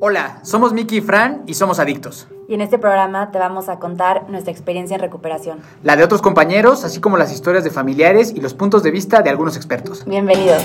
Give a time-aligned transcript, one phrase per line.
[0.00, 2.26] Hola, somos Miki y Fran y somos adictos.
[2.48, 5.60] Y en este programa te vamos a contar nuestra experiencia en recuperación.
[5.84, 9.22] La de otros compañeros, así como las historias de familiares y los puntos de vista
[9.22, 10.04] de algunos expertos.
[10.04, 10.64] Bienvenidos.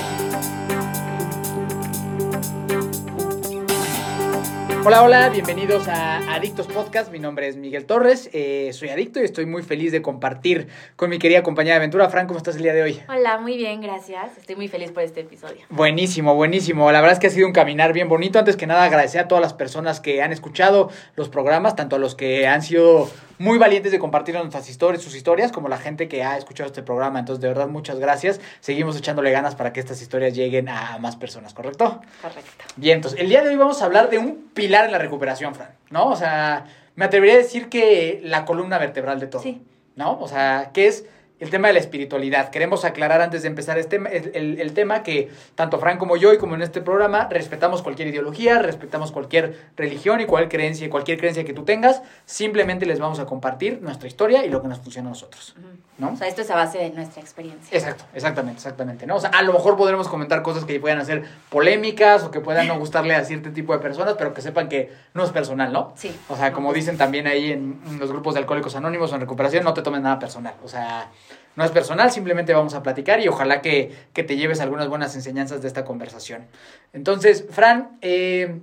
[4.85, 7.11] Hola, hola, bienvenidos a Adictos Podcast.
[7.11, 11.09] Mi nombre es Miguel Torres, eh, soy adicto y estoy muy feliz de compartir con
[11.09, 12.09] mi querida compañera de aventura.
[12.09, 13.01] Fran, ¿cómo estás el día de hoy?
[13.09, 14.37] Hola, muy bien, gracias.
[14.37, 15.65] Estoy muy feliz por este episodio.
[15.69, 16.91] Buenísimo, buenísimo.
[16.93, 18.39] La verdad es que ha sido un caminar bien bonito.
[18.39, 21.99] Antes que nada, agradecer a todas las personas que han escuchado los programas, tanto a
[21.99, 23.09] los que han sido
[23.39, 26.83] muy valientes de compartir nuestras historias, sus historias, como la gente que ha escuchado este
[26.83, 27.19] programa.
[27.19, 28.39] Entonces, de verdad, muchas gracias.
[28.59, 32.01] Seguimos echándole ganas para que estas historias lleguen a más personas, ¿correcto?
[32.21, 32.65] Correcto.
[32.75, 35.55] Bien, entonces, el día de hoy vamos a hablar de un pilar en la recuperación,
[35.55, 36.07] Fran, ¿no?
[36.07, 36.65] O sea,
[36.95, 39.41] me atrevería a decir que la columna vertebral de todo.
[39.41, 39.63] Sí.
[39.95, 40.19] ¿No?
[40.19, 41.05] O sea, que es
[41.39, 42.49] el tema de la espiritualidad.
[42.49, 46.37] Queremos aclarar antes de empezar este, el, el, tema que tanto Fran como yo y
[46.37, 51.45] como en este programa respetamos cualquier ideología, respetamos cualquier religión y cualquier creencia, cualquier creencia
[51.45, 52.01] que tú tengas.
[52.25, 55.55] Simplemente les vamos a compartir nuestra historia y lo que nos funciona a nosotros.
[55.99, 56.11] ¿No?
[56.11, 57.77] O sea, esto es a base de nuestra experiencia.
[57.77, 59.05] Exacto, exactamente, exactamente.
[59.05, 59.17] ¿no?
[59.17, 62.67] O sea, a lo mejor podremos comentar cosas que puedan ser polémicas o que puedan
[62.67, 65.93] no gustarle a cierto tipo de personas, pero que sepan que no es personal, ¿no?
[65.95, 66.17] Sí.
[66.29, 69.21] O sea, como dicen también ahí en, en los grupos de alcohólicos anónimos o en
[69.21, 70.55] recuperación, no te tomen nada personal.
[70.63, 71.09] O sea,
[71.55, 75.13] no es personal, simplemente vamos a platicar y ojalá que, que, te lleves algunas buenas
[75.15, 76.47] enseñanzas de esta conversación.
[76.93, 78.61] Entonces, Fran, eh,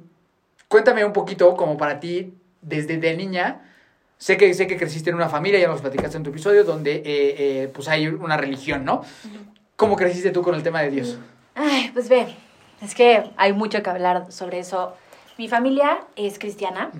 [0.68, 3.60] cuéntame un poquito, como para ti, desde de niña,
[4.18, 6.96] sé que, sé que creciste en una familia, ya nos platicaste en tu episodio, donde
[6.96, 9.02] eh, eh, pues hay una religión, ¿no?
[9.76, 11.18] ¿Cómo creciste tú con el tema de Dios?
[11.54, 12.34] Ay, pues ve,
[12.82, 14.94] es que hay mucho que hablar sobre eso.
[15.38, 16.90] Mi familia es cristiana.
[16.92, 16.98] Uh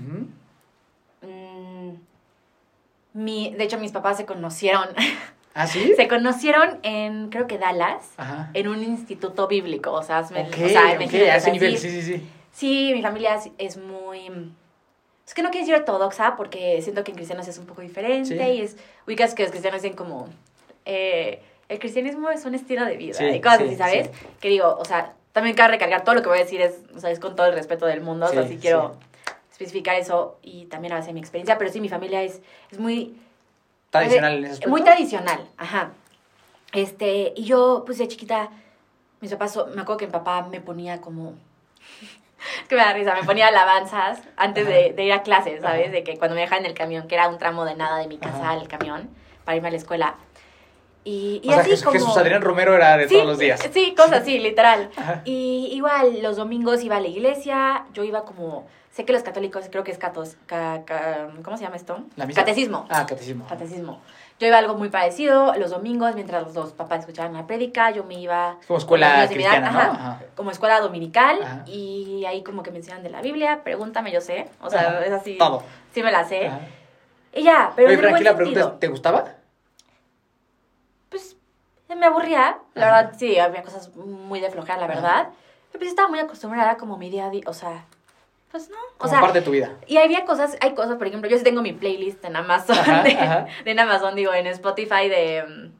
[1.26, 1.28] -huh.
[1.28, 1.96] mm,
[3.14, 4.88] mi, de hecho, mis papás se conocieron
[5.56, 5.94] ¿Ah, sí?
[5.96, 8.50] Se conocieron en, creo que Dallas, Ajá.
[8.52, 11.90] en un instituto bíblico, o sea, me, okay, o sea, okay, a ese nivel, sí,
[11.90, 12.28] sí, sí.
[12.52, 14.52] Sí, mi familia es, es, muy...
[15.26, 18.36] Es que no quiero decir ortodoxa porque siento que en cristianos es un poco diferente
[18.38, 18.50] Sí.
[18.52, 18.76] y es...
[19.06, 20.28] Ubicas que los cristianos dicen como...
[20.84, 24.10] eh, el cristianismo es un estilo de vida Sí, y cosas sí, así, ¿sabes?
[24.40, 27.00] Que digo, o sea, también cabe recalcar, todo lo que voy a decir es, o
[27.00, 28.96] sea, es con todo el respeto del mundo, o sea, Sí, quiero
[29.50, 32.78] especificar eso y también a base de mi experiencia, pero sí, mi familia es, es
[32.78, 33.18] muy...
[33.90, 34.70] Tradicional en ese aspecto.
[34.70, 35.90] Muy tradicional, ajá.
[36.72, 38.50] Este, y yo, pues de chiquita,
[39.20, 41.34] mis papás, me acuerdo que mi papá me ponía como.
[42.68, 45.92] Que me da risa, me ponía alabanzas antes de, de ir a clases, ¿sabes?
[45.92, 48.08] De que cuando me dejaban en el camión, que era un tramo de nada de
[48.08, 48.50] mi casa Ajá.
[48.52, 49.08] al camión,
[49.44, 50.14] para irme a la escuela.
[51.04, 51.98] Y, y o sea, así Jesús, como.
[51.98, 53.60] Jesús Adrián Romero era de Sí, todos los días.
[53.72, 54.90] Sí, cosas así, literal.
[54.96, 55.22] Ajá.
[55.24, 59.66] Y igual los domingos iba a la iglesia, yo iba como, sé que los católicos,
[59.70, 62.02] creo que es catos, ca- ca- ¿cómo se llama esto?
[62.16, 62.40] ¿La misa?
[62.40, 62.86] Catecismo.
[62.90, 63.46] Ah, catecismo.
[63.46, 64.00] Catecismo.
[64.38, 67.90] Yo iba a algo muy parecido los domingos, mientras los dos papás escuchaban la prédica,
[67.90, 68.58] yo me iba...
[68.66, 69.78] Como escuela cristiana, ¿no?
[69.78, 70.22] ajá, Ajá.
[70.34, 71.62] Como escuela dominical, Ajá.
[71.66, 75.12] y ahí como que me enseñan de la Biblia, pregúntame, yo sé, o sea, es
[75.12, 75.38] así...
[75.38, 75.62] Todo.
[75.92, 76.50] Sí me la sé.
[77.32, 79.24] Y ya, pero Oye, en el Fran, buen aquí la pregunta es, ¿te gustaba?
[81.08, 81.36] Pues
[81.88, 85.28] me aburría, la verdad, sí, había cosas muy de flojera, la verdad.
[85.72, 87.86] Pero pues estaba muy acostumbrada como mi día a día, o sea,
[88.50, 88.76] pues no.
[88.76, 89.72] O Como sea, parte de tu vida.
[89.86, 93.02] Y había cosas, hay cosas, por ejemplo, yo sí tengo mi playlist en Amazon, Ajá,
[93.02, 93.46] de, ajá.
[93.64, 95.44] de en Amazon, digo, en Spotify de...
[95.46, 95.72] mm,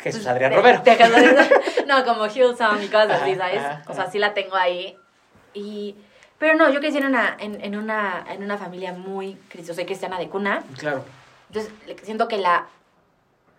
[0.00, 0.82] Jesús pues, Adrián de- Romero.
[0.82, 3.62] de no, como Hillsong y cosas así, ¿sabes?
[3.88, 4.96] O sea, sí la tengo ahí.
[5.54, 5.96] Y...
[6.38, 9.86] Pero no, yo crecí en una, en, en una, en una familia muy cristiana, soy
[9.86, 10.62] cristiana de cuna.
[10.78, 11.04] Claro.
[11.48, 11.72] Entonces,
[12.04, 12.66] siento que la,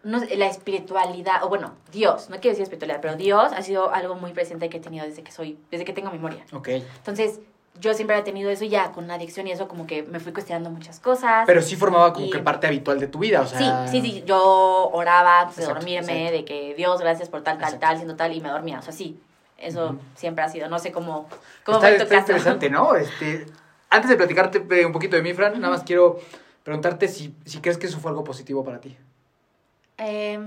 [0.04, 4.16] no la espiritualidad, o bueno, Dios, no quiero decir espiritualidad, pero Dios ha sido algo
[4.16, 6.46] muy presente que he tenido desde que soy, desde que tengo memoria.
[6.54, 6.70] Ok.
[6.70, 7.42] Entonces,
[7.80, 10.20] yo siempre he tenido eso y ya con la adicción y eso como que me
[10.20, 11.44] fui cuestionando muchas cosas.
[11.46, 13.88] Pero sí formaba como Y- que parte habitual de tu vida, o sea...
[13.88, 15.98] Sí, sí, sí, yo oraba antes de dormirme,
[16.28, 16.38] exacto.
[16.38, 17.86] de que Dios, gracias por tal, tal, Exacto.
[17.88, 19.20] tal, siendo tal, y me dormía, o sea, sí,
[19.58, 21.28] eso siempre ha sido, no sé cómo,
[21.64, 22.96] cómo Está, está interesante, ¿no?
[22.98, 23.46] Este,
[23.90, 26.20] antes de platicarte eh, un poquito de mí, Fran, nada más quiero
[26.64, 28.96] preguntarte si, si crees que eso fue algo positivo para ti.
[29.98, 30.40] Eh,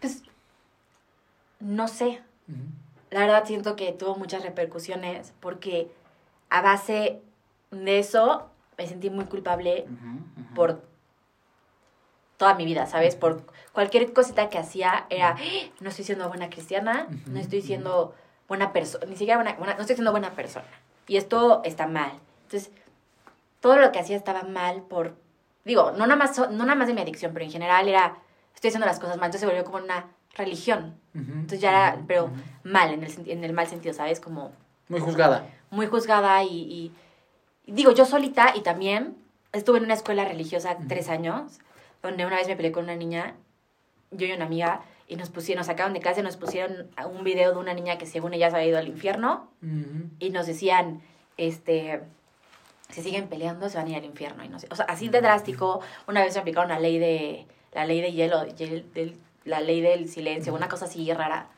[0.00, 0.22] pues,
[1.60, 2.22] no sé.
[3.10, 5.90] La verdad siento que tuvo muchas repercusiones porque
[6.48, 7.20] a base
[7.70, 8.48] de eso
[8.78, 9.84] me sentí muy culpable
[10.54, 10.82] por
[12.36, 13.16] toda mi vida, ¿sabes?
[13.16, 15.36] Por cualquier cosita que hacía era, "Ah,
[15.80, 18.14] no estoy siendo buena cristiana, no estoy siendo
[18.48, 20.66] buena persona, ni siquiera buena, buena- no estoy siendo buena persona.
[21.06, 22.12] Y esto está mal.
[22.44, 22.70] Entonces,
[23.60, 25.14] todo lo que hacía estaba mal por,
[25.64, 28.16] digo, no nada más, so- no nada más de mi adicción, pero en general era,
[28.54, 30.96] estoy haciendo las cosas mal, entonces se volvió como una religión.
[31.14, 32.30] Entonces ya era, pero
[32.62, 34.20] mal, en el, en el mal sentido, ¿sabes?
[34.20, 34.52] Como
[34.88, 35.46] Muy juzgada.
[35.70, 36.92] muy juzgada y, y-
[37.66, 39.16] y digo, yo solita y también
[39.52, 41.58] estuve en una escuela religiosa tres años,
[42.02, 43.34] donde una vez me peleé con una niña,
[44.12, 47.52] yo y una amiga, y nos pusieron, nos sacaron de clase, nos pusieron un video
[47.52, 49.48] de una niña que según ella se había ido al infierno
[50.20, 51.02] y nos decían,
[51.36, 52.00] este,
[52.90, 54.44] si siguen peleando se van a ir al infierno.
[54.44, 57.46] Y no sé, o sea, así de drástico, una vez se aplicaron la ley de,
[57.72, 61.48] la ley de hielo, hiel- del- la ley del silencio, una cosa así rara,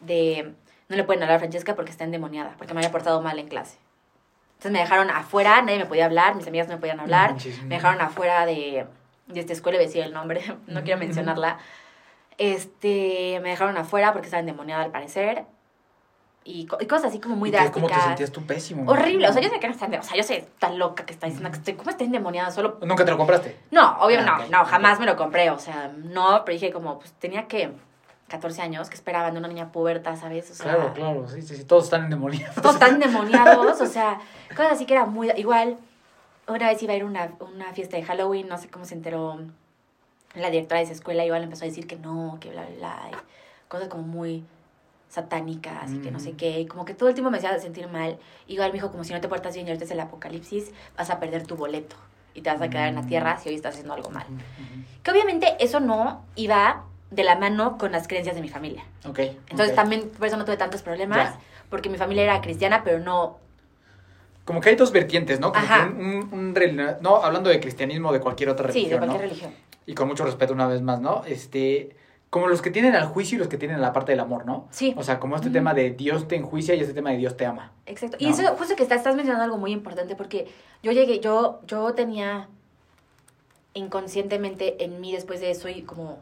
[0.00, 0.54] de
[0.88, 3.48] no le pueden hablar a Francesca porque está endemoniada, porque me había portado mal en
[3.48, 3.78] clase.
[4.52, 7.76] Entonces me dejaron afuera, nadie me podía hablar, mis amigas no me podían hablar, me
[7.76, 8.86] dejaron afuera de,
[9.26, 11.58] de esta escuela, decía el nombre, no quiero mencionarla.
[12.38, 15.44] Este, me dejaron afuera porque estaba endemoniada al parecer.
[16.50, 17.74] Y, co- y cosas así como muy ¿Y drásticas.
[17.82, 18.90] ¿Cómo te sentías tú pésimo?
[18.90, 21.12] Horrible, o sea, yo sé que no está, o sea, yo sé tan loca que
[21.12, 22.50] está diciendo que estoy, ¿cómo está endemoniada?
[22.50, 23.54] Solo, ¿Nunca te lo compraste?
[23.70, 26.98] no, obvio Ah, no, no, jamás me lo compré, o sea, no, pero dije como,
[26.98, 27.70] pues tenía que
[28.28, 30.50] 14 años, que esperaban de una niña puberta, ¿sabes?
[30.50, 32.56] O sea, Claro, claro, sí, sí, sí, todos están endemoniados.
[32.56, 34.18] todos tan endemoniados, o sea,
[34.56, 35.76] cosas así que era muy, igual,
[36.46, 38.94] una vez iba a ir a una, una fiesta de Halloween, no sé cómo se
[38.94, 39.38] enteró
[40.34, 43.10] la directora de esa escuela, igual empezó a decir que no, que bla, bla, bla,
[43.12, 44.44] y cosas como muy
[45.08, 47.88] satánicas y que no sé qué, y como que todo el tiempo me hacía sentir
[47.88, 48.18] mal.
[48.46, 51.10] Igual me dijo, como si no te portas bien y ahorita es el apocalipsis, vas
[51.10, 51.96] a perder tu boleto
[52.34, 53.06] y te vas a quedar en la Mm.
[53.08, 54.26] tierra si hoy estás haciendo algo mal.
[55.02, 58.84] Que obviamente eso no iba de la mano con las creencias de mi familia.
[59.08, 59.18] Ok.
[59.50, 61.40] Entonces también por eso no tuve tantos problemas, Ya.
[61.70, 63.38] porque mi familia era cristiana, pero no...
[64.44, 65.52] Como que hay dos vertientes, ¿no?
[65.52, 65.86] Como Ajá.
[65.88, 66.00] que un,
[66.32, 69.22] un- un rel- no, hablando de cristianismo o de cualquier otra Sí, religión, de cualquier
[69.22, 69.28] ¿no?
[69.28, 69.54] religión.
[69.86, 71.22] Y con mucho respeto una vez más, ¿no?
[71.26, 71.96] Este,
[72.30, 74.68] como los que tienen al juicio y los que tienen la parte del amor, ¿no?
[74.70, 74.94] Sí.
[74.96, 77.46] O sea, como este tema de Dios te enjuicia y este tema de Dios te
[77.46, 77.72] ama.
[77.86, 78.18] Exacto.
[78.20, 80.46] Y eso, justo que estás, estás mencionando algo muy importante, porque
[80.82, 82.48] yo llegué, yo, yo tenía
[83.72, 86.18] inconscientemente en mí después de eso y como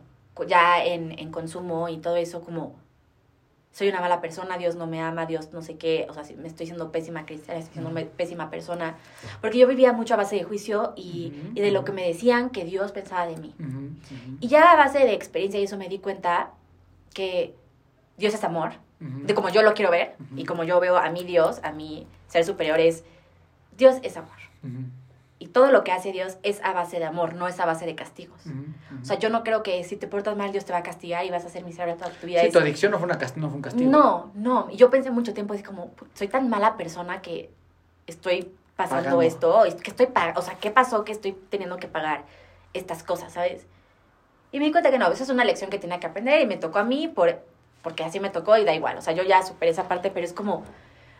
[0.46, 2.74] ya en, en consumo y todo eso, como
[3.76, 6.48] soy una mala persona, Dios no me ama, Dios no sé qué, o sea, me
[6.48, 8.96] estoy siendo pésima cristiana, estoy siendo pésima persona,
[9.42, 12.64] porque yo vivía mucho a base de juicio y, de lo que me decían que
[12.64, 13.54] Dios pensaba de mí.
[14.40, 16.52] Y ya a base de experiencia y eso me di cuenta
[17.12, 17.54] que
[18.16, 21.24] Dios es amor, de como yo lo quiero ver y como yo veo a mi
[21.24, 23.04] Dios, a mi ser superior es,
[23.76, 24.38] Dios es amor.
[25.56, 27.94] Todo lo que hace Dios es a base de amor, no es a base de
[27.94, 28.42] castigos.
[29.00, 31.24] O sea, yo no creo que si te portas mal Dios te va a castigar
[31.24, 32.42] y vas a ser miserable toda tu vida.
[32.42, 33.90] Sí, Es- tu adicción no fue, una no fue un castigo.
[33.90, 34.68] no, no.
[34.70, 37.48] Y Yo pensé mucho tiempo así como, "Pu- soy tan mala persona que
[38.06, 39.22] estoy pasando Pagando.
[39.22, 42.24] esto, que estoy o sea, ¿qué pasó que estoy teniendo que pagar
[42.74, 43.64] estas cosas, sabes?
[44.52, 46.46] Y me di cuenta que no, eso es una lección que tenía que aprender y
[46.46, 47.40] me tocó a mí por,
[47.80, 48.98] porque así me tocó y da igual.
[48.98, 50.64] O sea, yo ya superé esa parte, pero es como,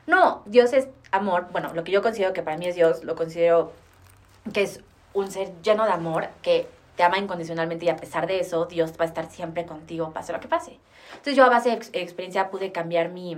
[0.07, 1.47] no, Dios es amor.
[1.53, 3.73] Bueno, lo que yo considero que para mí es Dios, lo considero
[4.53, 4.81] que es
[5.15, 8.93] un ser lleno de amor, que te ama incondicionalmente y a pesar de eso, Dios
[8.99, 10.79] va a estar siempre contigo, pase lo que pase.
[11.11, 13.37] Entonces yo a base de ex- experiencia pude cambiar mi,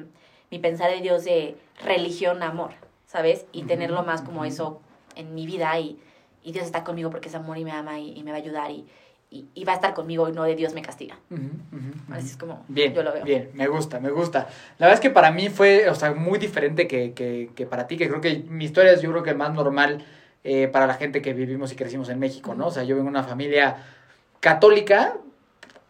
[0.51, 2.71] mi pensar de Dios de religión a amor,
[3.07, 3.47] ¿sabes?
[3.53, 4.81] Y tenerlo más como eso
[5.17, 5.99] en mi vida y,
[6.45, 8.41] y Dios está conmigo porque es amor y me ama y, y me va a
[8.41, 8.87] ayudar y,
[9.31, 11.17] y, y va a estar conmigo y no de Dios me castiga.
[11.31, 12.15] Ujú, ujú, ujú.
[12.15, 13.25] Así es como Bien, yo lo veo.
[13.25, 14.49] bien, me gusta, me gusta.
[14.79, 17.87] La verdad es que para mí fue, o sea, muy diferente que, que, que para
[17.89, 20.05] ti, que creo que mi historia es yo creo que más normal
[20.45, 22.69] eh, para la gente que vivimos y crecimos en México, ¿no?
[22.69, 23.77] O sea, yo vengo de una familia
[24.41, 25.15] católica,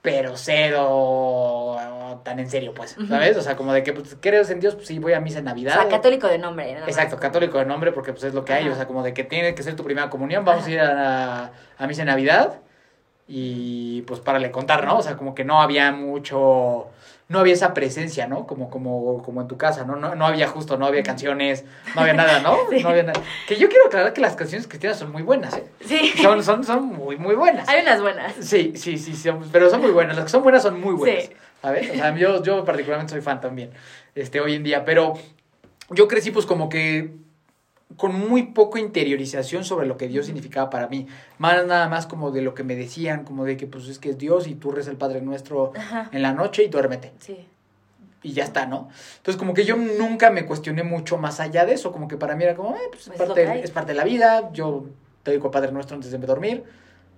[0.03, 1.77] pero cero
[2.25, 2.97] tan en serio, pues.
[3.09, 3.37] ¿sabes?
[3.37, 4.75] O sea, como de que, pues, ¿crees en Dios?
[4.75, 5.75] Pues sí, voy a misa en O Navidad.
[5.75, 6.67] sea, católico de nombre.
[6.73, 6.89] nada más.
[6.89, 9.25] Exacto, católico de nombre porque pues es lo que hay, o sea, como de que
[9.25, 10.71] tiene que ser tu primera comunión, vamos Ajá.
[10.71, 12.59] a ir a, a misa en Navidad
[13.29, 14.99] y pues para le contar, ¿no?
[14.99, 16.89] O sea, como que no había mucho,
[17.29, 18.47] no había esa presencia, ¿no?
[18.47, 19.97] Como, como, como en tu casa, ¿no?
[19.97, 21.65] No, no había justo, no había canciones,
[21.95, 22.57] no había nada, ¿no?
[22.71, 22.83] Sí.
[22.83, 23.21] No había nada.
[23.47, 25.65] Que yo quiero aclarar que las canciones cristianas son muy buenas, ¿eh?
[25.85, 27.69] Sí, Son, son, son muy, muy buenas.
[27.69, 28.35] hay unas buenas.
[28.41, 30.17] Sí, sí, sí, son- pero son muy buenas.
[30.17, 31.25] Las que son buenas son muy buenas.
[31.25, 31.33] Sí.
[31.61, 31.91] ¿Sabes?
[31.91, 33.71] O sea, yo, yo particularmente soy fan también,
[34.15, 34.85] este, hoy en día.
[34.85, 35.15] Pero
[35.91, 37.11] yo crecí pues como que
[37.97, 41.07] con muy poca interiorización sobre lo que Dios significaba para mí.
[41.39, 44.11] Más nada más como de lo que me decían, como de que pues es que
[44.11, 46.09] es Dios y tú rezas el Padre Nuestro Ajá.
[46.13, 47.13] en la noche y duérmete.
[47.19, 47.47] Sí.
[48.23, 48.89] Y ya está, ¿no?
[49.17, 51.93] Entonces como que yo nunca me cuestioné mucho más allá de eso.
[51.93, 54.05] Como que para mí era como, eh, pues, es, Pues parte, es parte de la
[54.05, 54.51] vida.
[54.53, 54.87] Yo
[55.23, 56.65] te digo Padre Nuestro antes de dormir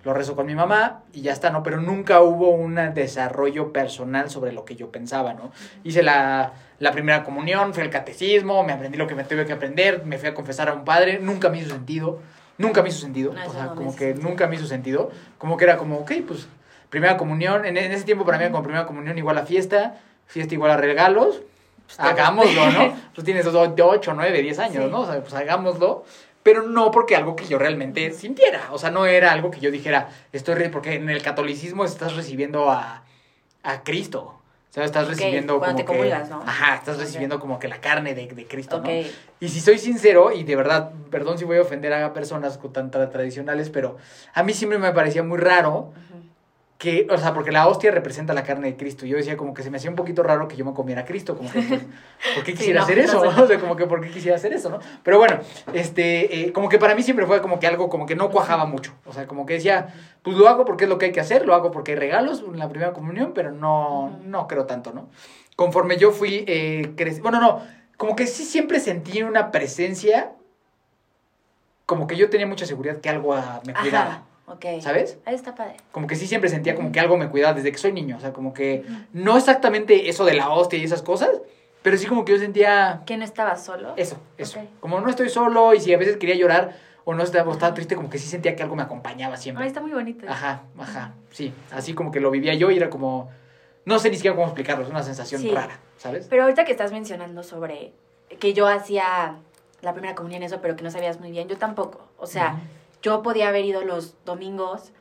[0.05, 1.63] lo rezo con mi mamá y ya está, ¿no?
[1.63, 5.53] Pero nunca hubo un desarrollo personal sobre lo que yo pensaba, ¿no?
[5.85, 9.53] Hice la, la primera comunión, fui al catecismo, me aprendí lo que me tuve que
[9.53, 12.21] aprender, me fui a confesar a un padre, nunca me hizo sentido,
[12.59, 14.29] nunca me hizo sentido, No, o sea, no como que sentido.
[14.29, 16.49] nunca me hizo sentido, como que era como, ok, pues,
[16.89, 20.55] primera comunión, en, en ese tiempo para mí como primera comunión igual a fiesta, fiesta
[20.55, 21.41] igual a regalos,
[21.87, 22.97] Pues, hagámoslo, ¿no?
[23.13, 24.91] Tú tienes 8, 9, 10 años, Sí.
[24.91, 25.01] ¿no?
[25.01, 26.05] O sea, pues hagámoslo.
[26.43, 28.69] Pero no porque algo que yo realmente sintiera.
[28.73, 32.17] O sea, no era algo que yo dijera, estoy re porque en el catolicismo estás
[32.17, 33.03] recibiendo a,
[33.63, 34.40] a Cristo.
[34.71, 36.15] O sea, estás recibiendo cuando como te que.
[36.47, 38.85] Ajá, estás recibiendo como que la carne de, de Cristo, Ok.
[38.85, 38.91] ¿no?
[39.41, 42.89] Y si soy sincero, y de verdad, perdón si voy a ofender a personas tan
[42.93, 43.97] tra- tradicionales, pero
[44.33, 45.93] a mí siempre me parecía muy raro.
[46.81, 49.05] Que, o sea, porque la hostia representa la carne de Cristo.
[49.05, 51.05] Yo decía como que se me hacía un poquito raro que yo me comiera a
[51.05, 51.83] Cristo, como que, pues,
[52.35, 53.21] ¿por qué Sí, quisiera no, hacer no eso?
[53.21, 53.27] sé.
[53.43, 54.79] O sea, como que, ¿por qué quisiera hacer eso, no?
[55.03, 55.41] Pero bueno,
[55.75, 58.65] este, eh, como que para mí siempre fue como que algo como que no cuajaba
[58.65, 58.95] mucho.
[59.05, 61.45] O sea, como que decía, pues lo hago porque es lo que hay que hacer,
[61.45, 65.11] lo hago porque hay regalos en la primera comunión, pero no, no creo tanto, ¿no?
[65.57, 67.61] Conforme yo fui eh, creci- bueno, no,
[67.99, 70.33] como que sí siempre sentí una presencia,
[71.85, 73.35] como que yo tenía mucha seguridad que algo
[73.67, 74.65] me cuidaba, Ajá, ok.
[74.81, 75.19] ¿sabes?
[75.25, 75.77] Ahí está padre.
[75.93, 78.21] como que sí siempre sentía como que algo me cuidaba desde que soy niño, o
[78.21, 81.31] sea, como que no exactamente eso de la hostia y esas cosas,
[81.83, 83.95] pero sí como que yo sentía ¿Que no estaba solo?
[83.97, 84.61] eso, eso.
[84.81, 87.73] Como no estoy solo y si a veces quería llorar o no estaba, o estaba
[87.75, 89.65] triste, como que sí sentía que algo me acompañaba siempre.
[89.65, 90.27] Ay, está muy bonito.
[90.29, 93.31] Ajá, ajá, sí, así como que lo vivía yo y era como,
[93.87, 95.51] no sé ni siquiera cómo explicarlo, es una sensación Sí.
[95.51, 96.27] rara, ¿sabes?
[96.29, 97.93] Pero ahorita que estás mencionando sobre
[98.39, 99.37] que yo hacía
[99.81, 102.07] la primera comunión eso, pero que no sabías muy bien, yo tampoco.
[102.19, 102.61] O sea.
[103.03, 104.93] Yo podía haber ido los domingos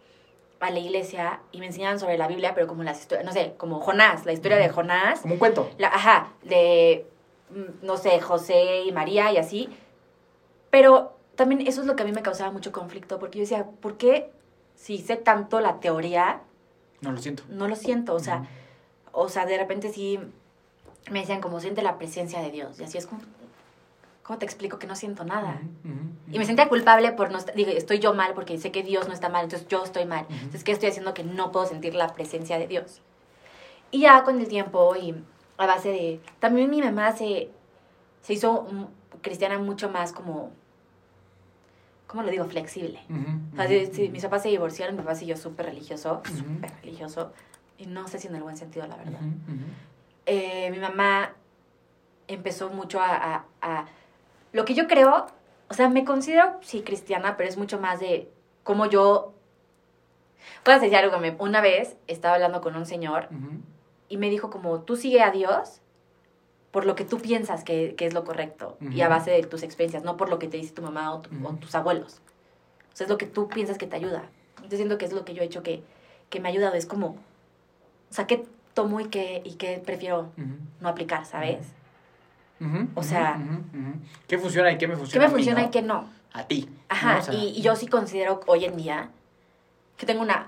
[0.60, 3.54] a la iglesia y me enseñaban sobre la Biblia, pero como las historias, no sé,
[3.58, 4.70] como Jonás, la historia de.
[4.70, 5.70] Jonás, Como un cuento.
[5.78, 7.06] la, ajá, de,
[7.52, 9.70] mm, no sé, José y María y así.
[10.70, 13.66] Pero también eso es lo que a mí me causaba mucho conflicto, porque yo decía,
[13.82, 14.30] ¿por qué
[14.76, 16.42] si sé tanto la teoría,
[17.02, 17.44] No lo siento.
[17.50, 18.14] no lo siento?
[18.14, 18.46] O sea,
[19.12, 20.20] o sea, de repente sí
[21.10, 22.80] me decían como siente la presencia de Dios.
[22.80, 23.22] Y así es como,
[24.30, 25.60] ¿cómo te explico que no siento nada?
[26.32, 29.08] Y me sentía culpable por no estar, digo, estoy yo mal porque sé que Dios
[29.08, 30.28] no está mal, entonces yo estoy mal.
[30.30, 33.02] Entonces, ¿qué estoy haciendo que no puedo sentir la presencia de Dios?
[33.90, 35.16] Y ya con el tiempo y
[35.58, 36.22] a base de...
[36.40, 37.50] También mi mamá se,
[38.22, 38.68] se hizo
[39.24, 40.52] cristiana mucho más como...
[42.06, 42.46] ¿Cómo lo digo?
[42.46, 43.00] Flexible.
[43.54, 43.68] O sea,
[44.12, 47.34] mis papás se divorciaron, mi papá siguió súper religioso, súper religioso.
[47.80, 49.22] Y no sé si en el buen sentido, la verdad.
[50.28, 51.34] Eh, mi mamá
[52.28, 53.86] empezó mucho a, a- a-
[54.52, 55.28] Lo que yo creo,
[55.70, 58.30] o sea, me considero, sí, cristiana, pero es mucho más de
[58.64, 59.34] cómo yo...
[60.64, 63.28] Puedo decir algo, me- una vez estaba hablando con un señor
[64.10, 65.82] y me dijo como, tú sigue a Dios
[66.72, 69.64] por lo que tú piensas que, que es lo correcto y a base de tus
[69.64, 72.22] experiencias, no por lo que te dice tu mamá o, tu- o tus abuelos.
[72.94, 74.24] O sea, es lo que tú piensas que te ayuda.
[74.70, 75.82] Yo siento que es lo que yo he hecho que,
[76.30, 76.76] que me ha ayudado.
[76.76, 77.18] Es como, o
[78.14, 80.30] sea, ¿qué tomo y qué, y qué prefiero
[80.82, 81.68] no aplicar, sabes?
[82.96, 83.94] O sea- ujú, ujú.
[84.28, 85.26] ¿qué funciona y qué me ¿Qué funciona?
[85.26, 85.68] me a mí, funciona no?
[85.68, 86.10] y qué no?
[86.34, 86.70] A ti.
[86.90, 87.20] Ajá, ¿no?
[87.20, 89.10] O sea, y, y yo sí considero hoy en día
[89.98, 90.48] que tengo una...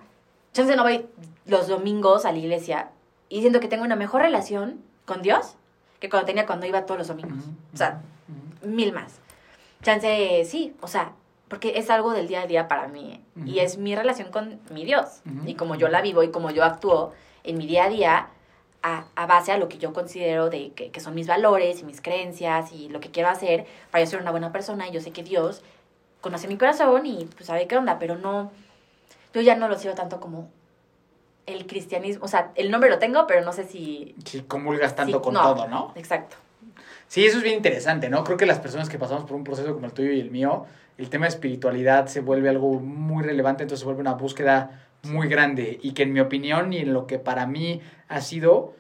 [0.53, 1.06] Chance no voy
[1.46, 2.89] los domingos a la iglesia
[3.30, 5.56] y siento que tengo una mejor relación con Dios
[6.00, 7.38] que cuando tenía cuando iba todos los domingos.
[7.74, 8.01] O sea,
[8.63, 9.20] mil más.
[9.82, 11.13] Chance, sí, o sea,
[11.48, 14.84] porque es algo del día a día para mí y es mi relación con mi
[14.86, 17.13] Dios y como yo la vivo y como yo actúo
[17.44, 18.27] en mi día a día
[18.84, 21.84] a, a base a lo que yo considero de que, que son mis valores y
[21.84, 25.02] mis creencias y lo que quiero hacer para yo ser una buena persona y yo
[25.02, 25.62] sé que Dios
[26.22, 28.52] conoce mi corazón y pues sabe qué onda, pero no,
[29.34, 30.50] yo ya no lo sigo tanto como
[31.48, 34.16] el cristianismo, o sea, el nombre lo tengo, pero no sé si...
[34.26, 35.92] Si comulgas tanto con todo, ¿no?
[35.96, 36.38] Exacto.
[37.08, 38.24] Sí, eso es bien interesante, ¿no?
[38.24, 40.66] Creo que las personas que pasamos por un proceso como el tuyo y el mío,
[40.98, 45.27] el tema de espiritualidad se vuelve algo muy relevante, entonces se vuelve una búsqueda muy
[45.27, 48.74] grande y que en mi opinión y en lo que para mí ha sido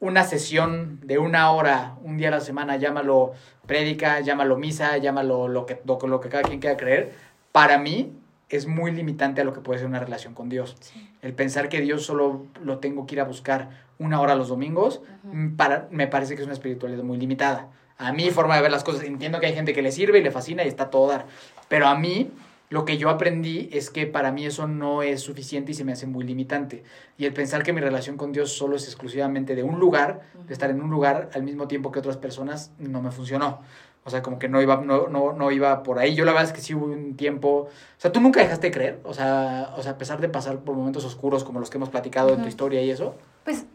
[0.00, 3.32] una sesión de una hora, un día a la semana, llámalo
[3.66, 7.12] prédica, llámalo misa, llámalo lo que, lo, lo que cada quien quiera creer,
[7.52, 8.12] para mí
[8.48, 10.76] es muy limitante a lo que puede ser una relación con Dios.
[11.22, 15.00] El pensar que Dios solo lo tengo que ir a buscar una hora los domingos,
[15.22, 17.68] mm, para, me parece que es una espiritualidad muy limitada.
[17.96, 20.22] A mi forma de ver las cosas, entiendo que hay gente que le sirve y
[20.22, 21.26] le fascina y está todo dar.
[21.68, 22.30] Pero a mí,
[22.72, 25.92] lo que yo aprendí es que para mí eso no es suficiente y se me
[25.92, 26.84] hace muy limitante.
[27.18, 30.54] Y el pensar que mi relación con Dios solo es exclusivamente de un lugar, de
[30.54, 33.60] estar en un lugar al mismo tiempo que otras personas, no me funcionó.
[34.04, 36.14] O sea, como que no iba, no, no, no iba por ahí.
[36.14, 37.68] Yo la verdad es que sí hubo un tiempo...
[37.68, 39.00] O sea, ¿tú nunca dejaste de creer?
[39.04, 41.90] O sea, o sea a pesar de pasar por momentos oscuros como los que hemos
[41.90, 43.16] platicado en tu historia y eso.
[43.44, 43.66] Pues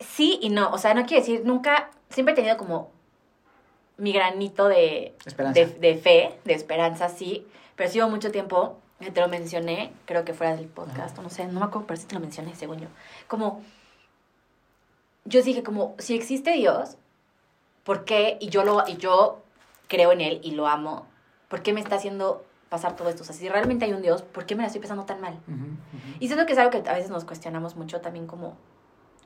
[0.00, 0.70] sí y no.
[0.70, 1.92] O sea, no quiere decir nunca.
[2.10, 2.91] Siempre he tenido como
[3.96, 5.14] mi granito de,
[5.54, 7.46] de, de fe, de esperanza, sí.
[7.76, 11.22] Pero sí hubo mucho tiempo, que te lo mencioné, creo que fuera del podcast, o
[11.22, 12.88] no sé, no me acuerdo, pero sí te lo mencioné, según yo.
[13.28, 13.62] Como.
[15.24, 16.96] Yo dije, como, si existe Dios,
[17.84, 18.38] ¿por qué?
[18.40, 19.40] Y yo, lo, y yo
[19.86, 21.06] creo en Él y lo amo,
[21.48, 23.22] ¿por qué me está haciendo pasar todo esto?
[23.22, 25.38] O sea, si realmente hay un Dios, ¿por qué me la estoy pasando tan mal?
[26.18, 28.56] Y siento que es algo que a veces nos cuestionamos mucho también como,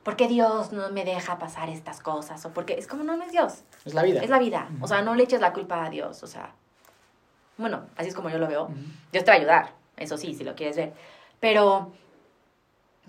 [0.07, 2.47] ¿por qué Dios no me deja pasar estas cosas?
[2.47, 4.23] O porque es como, no, no es Dios, Es la vida.
[4.23, 4.69] es la vida.
[4.77, 4.85] Ujú.
[4.85, 6.53] O sea, no le eches la culpa a Dios, o sea,
[7.59, 8.65] bueno, así es como yo lo veo.
[8.67, 8.75] Ujú.
[9.11, 10.93] Dios te va a ayudar, eso sí, si lo quieres ver.
[11.41, 11.91] Pero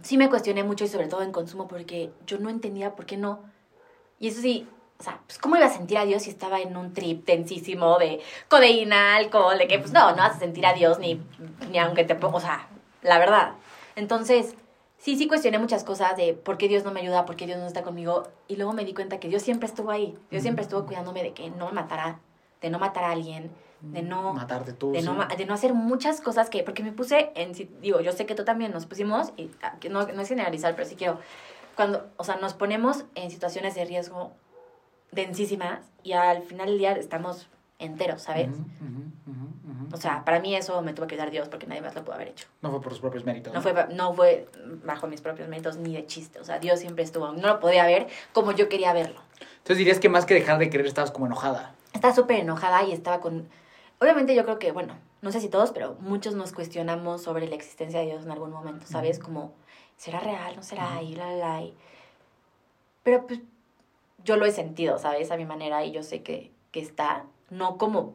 [0.01, 3.17] sí me cuestioné mucho y sobre todo en consumo porque yo no entendía por qué
[3.17, 3.41] no.
[4.19, 4.67] Y eso sí,
[4.99, 7.99] o sea, pues ¿cómo iba a sentir a Dios si estaba en un trip tensísimo
[7.99, 11.21] de codeína, alcohol, de que pues no, no vas a sentir a Dios ni,
[11.69, 12.15] ni aunque te...
[12.15, 12.67] po- O sea,
[13.03, 13.51] la verdad.
[13.95, 14.55] Entonces,
[15.07, 17.57] sí, sí cuestioné muchas cosas de por qué Dios no me ayuda, por qué Dios
[17.57, 18.27] no está conmigo.
[18.49, 20.17] Y luego me di cuenta que Dios siempre estuvo ahí.
[20.29, 22.19] Dios siempre estuvo cuidándome de que no me matara,
[22.59, 23.49] de no matar a alguien,
[23.79, 24.33] de no...
[24.33, 24.91] Matarte tú.
[24.91, 25.07] De sí.
[25.37, 26.61] de no hacer muchas cosas que...
[26.61, 27.53] Porque me puse en...
[27.79, 30.85] Digo, yo sé que tú también nos pusimos, y ah, no, no es generalizar, pero
[30.85, 31.19] sí quiero...
[31.77, 34.33] Cuando, o sea, nos ponemos en situaciones de riesgo
[35.13, 37.47] densísimas y al final del día estamos
[37.79, 38.49] enteros, ¿sabes?
[38.49, 39.47] Ujú, ujú.
[39.93, 42.15] O sea, para mí eso me tuvo que ayudar Dios porque nadie más lo pudo
[42.15, 42.47] haber hecho.
[42.61, 43.53] No fue por sus propios méritos.
[43.53, 44.47] No fue, no fue
[44.83, 46.39] bajo mis propios méritos ni de chiste.
[46.39, 47.31] O sea, Dios siempre estuvo.
[47.31, 49.21] No lo podía ver como yo quería verlo.
[49.57, 51.73] Entonces dirías que más que dejar de querer estabas como enojada.
[51.93, 53.47] Estaba súper enojada y estaba con...
[53.99, 57.55] Obviamente yo creo que, bueno, no sé si todos, pero muchos nos cuestionamos sobre la
[57.55, 59.17] existencia de Dios en algún momento, ¿sabes?
[59.19, 59.53] Como,
[59.97, 60.55] ¿será real?
[60.55, 61.01] ¿No será?
[61.01, 61.73] Y la, la, la, y-
[63.03, 63.39] Pero pues
[64.23, 65.31] yo lo he sentido, ¿sabes?
[65.31, 68.13] A mi manera y yo sé que, que está, no como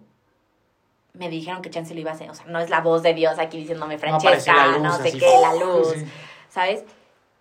[1.15, 3.15] me dijeron que chance lo iba a hacer, o sea, no es la voz de
[3.15, 6.05] Dios aquí diciéndome, Francesca, luz no, sé qué, la luz, sí.
[6.49, 6.85] ¿sabes?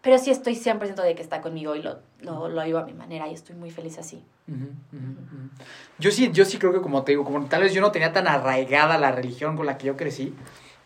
[0.02, 3.28] Pero sí estoy 100% de que está conmigo y lo, lo, lo a mi manera
[3.28, 4.24] y estoy muy feliz así.
[6.00, 8.12] Yo sí, yo sí creo que como te digo, como tal vez yo no tenía
[8.12, 10.34] tan arraigada la religión con la que yo crecí,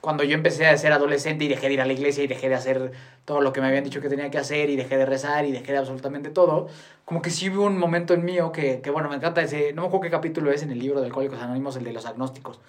[0.05, 2.47] cuando yo empecé a ser adolescente y dejé de ir a la iglesia y dejé
[2.47, 2.91] de hacer
[3.25, 5.51] todo lo que me habían dicho que tenía que hacer y dejé de rezar y
[5.51, 6.67] dejé de absolutamente todo,
[7.05, 9.81] como que sí hubo un momento en mío que, que bueno, me encanta ese, no
[9.81, 12.59] me acuerdo qué capítulo es en el libro de Alcohólicos Anónimos, el de los agnósticos,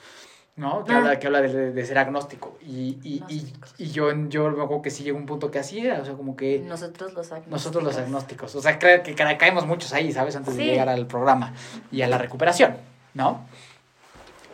[0.56, 0.82] ¿no?
[0.86, 0.98] Que Ah.
[0.98, 2.56] habla, que habla de, de ser agnóstico.
[2.62, 5.80] Y, y, y, y yo, yo me acuerdo que sí llegó un punto que así
[5.86, 6.58] era, o sea, como que...
[6.60, 7.52] Nosotros los agnósticos.
[7.52, 8.54] Nosotros los agnósticos.
[8.56, 10.34] O sea, creo que ca- caemos muchos ahí, ¿sabes?
[10.36, 10.70] Antes de Sí.
[10.70, 11.52] llegar al programa
[11.92, 12.76] y a la recuperación,
[13.12, 13.44] ¿no?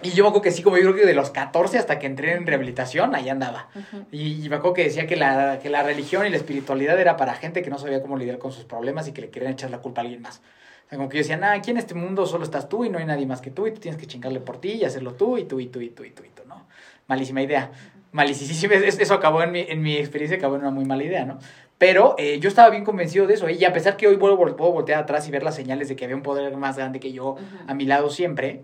[0.03, 2.07] Y yo me acuerdo que sí, como yo creo que de los 14 hasta que
[2.07, 3.69] entré en rehabilitación, ahí andaba.
[3.75, 4.05] Ujú.
[4.11, 7.17] Y, y me acuerdo que decía que la, que la religión y la espiritualidad era
[7.17, 9.71] para gente que no sabía cómo lidiar con sus problemas y que le querían echar
[9.71, 10.39] la culpa a alguien más.
[10.87, 12.91] O sea, como que yo decía, nah, aquí en este mundo solo estás tú y
[12.91, 15.13] no hay nadie más que tú y tú tienes que chingarle por ti y hacerlo
[15.15, 16.67] tú y tú y tú y tú y tú y tú, ¿no?
[17.07, 17.71] Malísima idea.
[18.13, 18.75] Malísima.
[18.75, 21.39] Es- Eso acabó en mi, en mi experiencia, acabó en una muy mala idea, ¿no?
[21.79, 23.49] Pero eh, yo estaba bien convencido de eso.
[23.49, 23.55] ¿eh?
[23.59, 26.05] Y a pesar que hoy puedo, puedo voltear atrás y ver las señales de que
[26.05, 27.41] había un poder más grande que yo Ujú.
[27.67, 28.61] a mi lado siempre,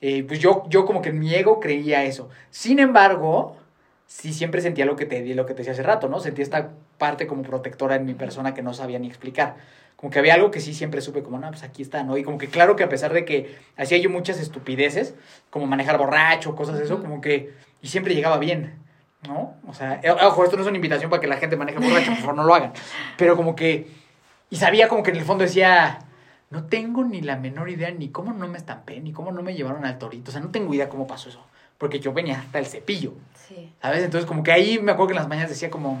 [0.00, 2.28] eh, pues yo, yo como que en mi ego creía eso.
[2.50, 3.56] Sin embargo,
[4.06, 6.20] sí siempre sentía lo que te lo que te decía hace rato, ¿no?
[6.20, 9.56] Sentía esta parte como protectora en mi persona que no sabía ni explicar.
[9.96, 12.16] Como que había algo que sí siempre supe como, no, pues aquí está, ¿no?
[12.16, 15.14] Y como que claro que a pesar de que hacía yo muchas estupideces,
[15.50, 18.80] como manejar borracho, cosas de eso, como que, y siempre llegaba bien,
[19.28, 19.54] ¿no?
[19.68, 22.12] O sea, eh, ojo, esto no es una invitación para que la gente maneje borracho,
[22.12, 22.72] por favor, no lo hagan.
[23.18, 23.88] Pero como que,
[24.48, 25.98] y sabía como que en el fondo decía,
[26.50, 29.54] no tengo ni la menor idea ni cómo no me estampé, ni cómo no me
[29.54, 31.44] llevaron al torito, o sea, no tengo idea cómo pasó eso,
[31.78, 33.12] porque yo venía hasta el cepillo,
[33.48, 33.72] Sí.
[33.80, 34.02] ¿sabes?
[34.04, 36.00] Entonces como que ahí me acuerdo que en las mañanas decía como,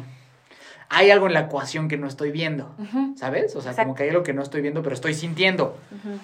[0.88, 2.74] hay algo en la ecuación que no estoy viendo.
[3.16, 3.54] ¿sabes?
[3.54, 3.86] O sea, Exacto.
[3.88, 5.76] como que hay algo que no estoy viendo, pero estoy sintiendo,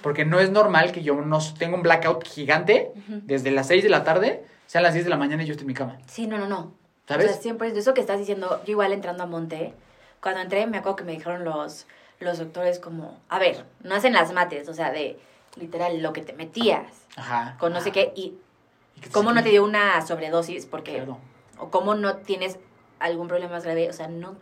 [0.02, 3.90] porque no es normal que yo no tenga un blackout gigante desde las 6 de
[3.90, 6.26] la tarde, sean las 10 de la mañana y yo estoy en mi cama, Sí,
[6.26, 6.72] no, no, no.
[7.06, 7.26] ¿sabes?
[7.26, 9.72] O sea, siempre de eso que estás diciendo, yo igual entrando a Monte,
[10.20, 11.86] cuando entré me acuerdo que me dijeron los,
[12.18, 15.18] los doctores como, a ver, no hacen las mates, o sea, de
[15.56, 17.56] literal lo que te metías Ajá.
[17.58, 17.94] con no sé ajá.
[17.94, 18.34] qué y
[18.96, 21.18] ¿Y qué cómo no te dio una sobredosis porque Claro.
[21.58, 22.58] o cómo no tienes
[22.98, 24.36] algún problema más grave, o sea, no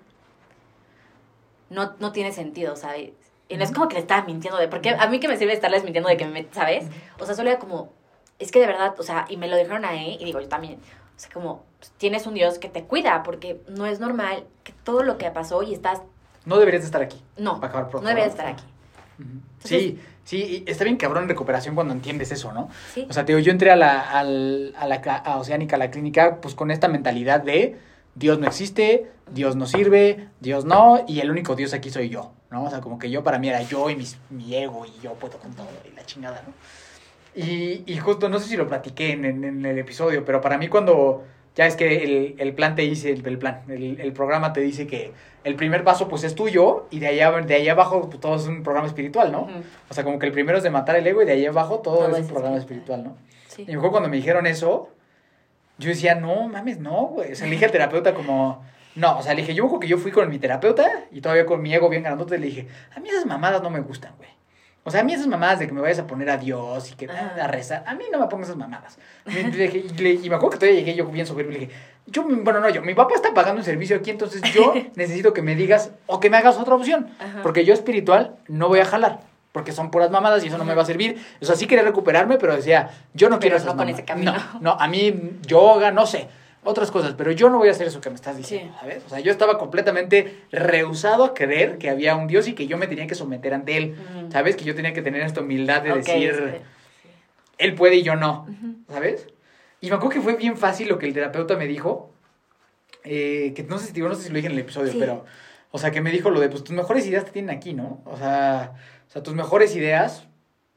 [1.71, 3.11] no, no tiene sentido, ¿sabes?
[3.49, 5.53] Y no es como que le estaba mintiendo de, porque a mí que me sirve
[5.53, 6.87] estarles mintiendo de que me, ¿sabes?
[7.19, 7.93] O sea, solo era como,
[8.39, 10.75] es que de verdad, o sea, y me lo dijeron ahí, y digo, yo también,
[11.17, 14.73] o sea, como, pues, tienes un Dios que te cuida, porque no es normal que
[14.85, 16.01] todo lo que pasó y estás,
[16.45, 17.21] No deberías de estar aquí.
[17.39, 18.65] no, Para acabar pronto, no deberías estar aquí.
[19.19, 22.69] Entonces- Sí, sí, está bien cabrón en recuperación cuando entiendes eso, ¿no?
[22.93, 25.79] Sí, O sea, te digo, yo entré a la, a la cla- a Oceánica, a
[25.79, 27.77] la clínica, pues con esta mentalidad de
[28.15, 32.33] Dios no existe, Dios no sirve, Dios no, y el único Dios aquí soy yo,
[32.51, 32.65] ¿no?
[32.65, 35.13] O sea, como que yo para mí era yo y mis, mi ego y yo
[35.15, 36.53] puedo con todo y la chingada, ¿no?
[37.43, 40.57] Y, y justo, no sé si lo platiqué en, en- en el episodio, pero para
[40.59, 41.25] mí cuando,
[41.57, 44.61] ya es que el, el plan te dice, el, el plan, el, el programa te
[44.61, 45.13] dice que
[45.45, 48.47] el primer paso pues es tuyo y de allá, de allá abajo pues, todo es
[48.47, 49.43] un programa espiritual, ¿no?
[49.43, 49.53] Ujú.
[49.91, 51.81] O sea, como que el primero es de matar el ego y de ahí abajo
[51.81, 53.01] todo, Todo es un programa espiritual.
[53.01, 53.35] espiritual, ¿no?
[53.49, 53.63] sí.
[53.63, 54.89] Y me acuerdo cuando me dijeron eso,
[55.79, 57.33] yo decía, no, mames, no, güey.
[57.33, 59.81] O sea, le dije al terapeuta como, no, o sea, le dije, yo me acuerdo
[59.81, 62.69] que yo fui con mi terapeuta y todavía con mi ego bien grandote, le dije,
[62.97, 64.31] a mí esas mamadas no me gustan, güey.
[64.87, 66.95] O sea, a mí esas mamadas de que me vayas a poner a Dios y
[66.95, 67.35] que Ajá.
[67.43, 68.99] a rezar, a mí no me pongas esas mamadas.
[69.27, 71.55] Y, le dije- y le- y me acuerdo que todavía llegué yo bien soberbio y
[71.55, 71.73] le dije,
[72.07, 75.43] yo, bueno, no, yo, mi papá está pagando un servicio aquí, entonces yo necesito que
[75.43, 77.09] me digas o que me hagas otra opción.
[77.19, 77.41] Ajá.
[77.43, 79.21] Porque yo espiritual no voy a jalar.
[79.53, 81.17] Porque son puras mamadas y eso no me va a servir.
[81.41, 83.99] O sea, sí quería recuperarme, pero decía, yo no Pero quiero no esas con mamadas.
[84.01, 84.33] ese camino.
[84.55, 85.15] No, no, a mí
[85.47, 86.27] yoga, no sé,
[86.65, 88.79] otras cosas, pero yo no voy a hacer eso que me estás diciendo, Sí.
[88.81, 89.03] ¿sabes?
[89.07, 92.77] O sea, yo estaba completamente rehusado a creer que había un Dios y que yo
[92.79, 93.95] me tenía que someter ante él.
[94.33, 94.57] ¿sabes?
[94.57, 96.63] Que yo tenía que tener esta humildad de decir,
[97.59, 98.49] él puede y yo no.
[98.93, 99.29] ¿sabes?
[99.85, 102.11] Y me acuerdo que fue bien fácil lo que el terapeuta me dijo.
[103.07, 104.97] eh, que no sé, si, digo, no sé si lo dije en el episodio, Sí.
[104.99, 105.27] pero,
[105.71, 108.01] o sea, que me dijo lo de, pues tus mejores ideas te tienen aquí, ¿no?
[108.07, 108.73] O sea,
[109.07, 110.27] o sea, tus mejores ideas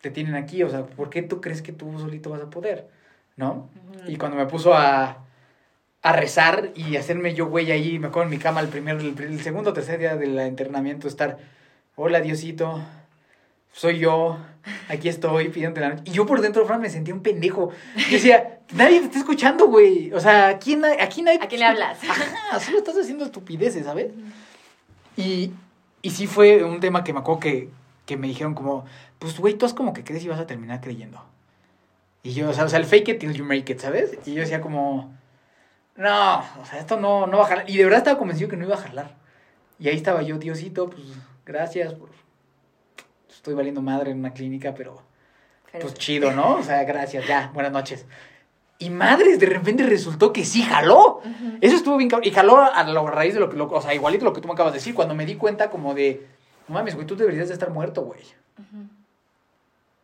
[0.02, 2.90] te tienen aquí, o sea, ¿por qué tú crees que tú solito vas a poder?
[3.38, 3.70] ¿No?
[4.08, 5.24] Y cuando me puso a,
[6.02, 9.18] a rezar y hacerme yo güey ahí, me acuerdo en mi cama el primer, el,
[9.18, 11.38] el segundo o tercer día del internamiento, estar,
[11.96, 12.82] hola Diosito,
[13.72, 14.38] soy yo,
[14.90, 16.04] aquí estoy pidiéndote la noche.
[16.06, 17.72] Y yo por dentro, Fran, me sentía un pendejo.
[17.96, 20.12] Yo decía, nadie te está escuchando, güey.
[20.14, 21.40] O sea, aquí, aquí nadie...
[21.42, 22.00] ¿A quién le hablas?
[22.10, 24.12] Ajá, solo estás haciendo estupideces, ¿sabes?
[25.16, 25.52] Y,
[26.02, 27.70] y sí fue un tema que me acuerdo que,
[28.06, 28.86] que me dijeron como,
[29.20, 31.24] pues, güey, tú has como que crees y vas a terminar creyendo.
[32.24, 34.18] Y yo, o sea, o sea, el fake it till you make it, ¿sabes?
[34.26, 35.16] Y yo decía como,
[35.96, 37.70] no, o sea, esto no, no va a jalar.
[37.70, 39.16] Y de verdad estaba convencido que no iba a jalar.
[39.80, 41.04] Y ahí estaba yo, Diosito, pues,
[41.46, 42.10] gracias por...
[43.48, 45.02] Estoy valiendo madre en una clínica, pero
[45.80, 46.56] pues chido, ¿no?
[46.56, 48.06] O sea, gracias, ya, buenas noches.
[48.78, 51.22] Y madres, de repente resultó que sí jaló.
[51.62, 52.28] Eso estuvo bien cabrón.
[52.28, 54.50] Y jaló a la raíz de lo que, lo- o sea, igualito lo que tú
[54.50, 54.94] me acabas de decir.
[54.94, 56.28] Cuando me di cuenta como de,
[56.68, 58.20] no mames, güey, tú deberías de estar muerto, güey.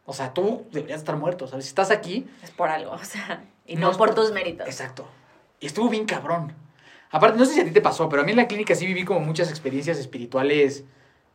[0.05, 1.65] O sea, tú deberías estar muerto, ¿sabes?
[1.65, 4.65] Si estás aquí, Es por algo, o sea, y No por, por- tus méritos.
[4.67, 5.05] exacto.
[5.59, 6.53] Y estuvo bien cabrón.
[7.11, 8.85] Aparte, no sé si a ti te pasó, pero a mí en la clínica sí
[8.87, 10.85] viví como muchas experiencias espirituales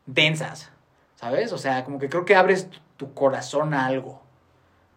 [0.06, 0.70] densas,
[1.18, 1.52] ¿sabes?
[1.52, 4.20] O sea, como que creo que abres tu- corazón a algo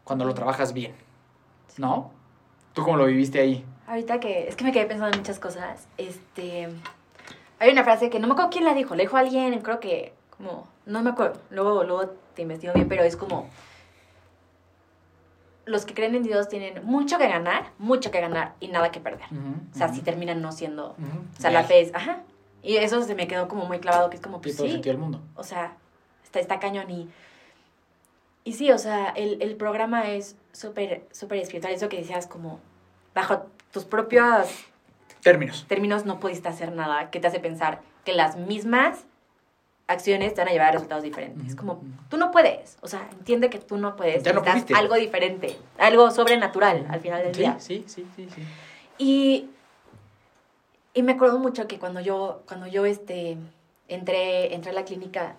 [0.04, 0.94] cuando lo trabajas bien,
[1.78, 2.12] ¿no?
[2.74, 3.66] ¿Tú cómo lo viviste ahí?
[3.88, 6.70] Ahorita que, es que me quedé pensando en muchas cosas, este,
[7.60, 10.14] hay una frase que no me acuerdo quién la dijo, la dijo alguien, creo que,
[10.38, 13.48] como, no me acuerdo, luego, luego te investigo bien, pero es como,
[15.66, 19.00] los que creen en Dios tienen mucho que ganar, mucho que ganar y nada que
[19.00, 19.26] perder.
[19.74, 22.24] O sea, si terminan no siendo, o sea, la fe es, ajá.
[22.64, 24.74] Y eso se me quedó como muy clavado, que es como, Y pues todo el
[24.74, 25.22] sí, del mundo.
[25.36, 25.76] o sea,
[26.32, 27.10] está, está cañón y...
[28.44, 31.74] Y sí, o sea, el, el programa es súper, súper espiritual.
[31.74, 32.60] Eso que decías como,
[33.14, 34.48] bajo tus propios
[35.22, 35.66] Términos.
[35.68, 39.06] términos no pudiste hacer nada que te hace pensar que las mismas
[39.86, 41.54] acciones te van a llevar a resultados diferentes.
[41.54, 41.56] Ujú.
[41.58, 44.24] Como, tú no puedes, o sea, entiende que tú no puedes.
[44.24, 47.60] Ya necesitas algo diferente, algo sobrenatural al final del Sí, día.
[47.60, 48.42] sí, sí, sí, sí.
[48.98, 49.50] Y,
[50.96, 53.38] y me acuerdo mucho que cuando yo, cuando yo este,
[53.88, 55.36] entré, entré a la clínica,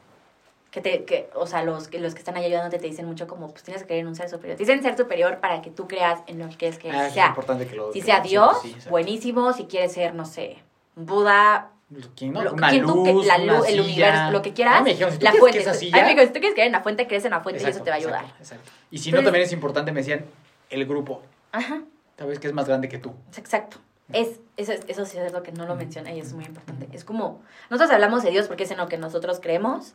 [0.73, 3.29] que te, que, o sea, los, que los que están ahí ayudándote te dicen mucho
[3.29, 4.57] como, pues tienes que creer en un ser superior.
[4.57, 7.25] Te dicen ser superior para que tú creas en lo que quieres que Ah, sea.
[7.25, 8.91] es importante que lo Si que sea Dios, sí, exacto.
[8.91, 9.53] buenísimo.
[9.53, 10.57] Si quieres ser, no sé,
[10.97, 11.71] Buda,
[12.17, 12.43] ¿Quién, no?
[12.43, 13.83] lo- Una quien tú luz, que- la una luz, el silla.
[13.85, 14.75] universo, lo que quieras.
[14.79, 15.59] Ah, me dijeron, si tú la quieres fuente.
[15.59, 17.41] que esa Ay, silla- me si tú quieres creer en la fuente, crees en la
[17.41, 18.21] fuente y eso Exacto, te va a ayudar.
[18.25, 18.71] exacto, exacto.
[18.91, 20.25] Y si no, Entonces- también es importante, me decían,
[20.71, 21.23] el grupo.
[21.53, 21.83] Ajá.
[22.19, 23.13] Sabes que es más grande que tú.
[23.37, 23.77] Exacto.
[24.13, 26.89] Es, eso, es- eso sí es lo que no lo menciona y es muy importante.
[26.93, 29.93] Es como, nosotros hablamos de Dios porque es en lo que nosotros creemos,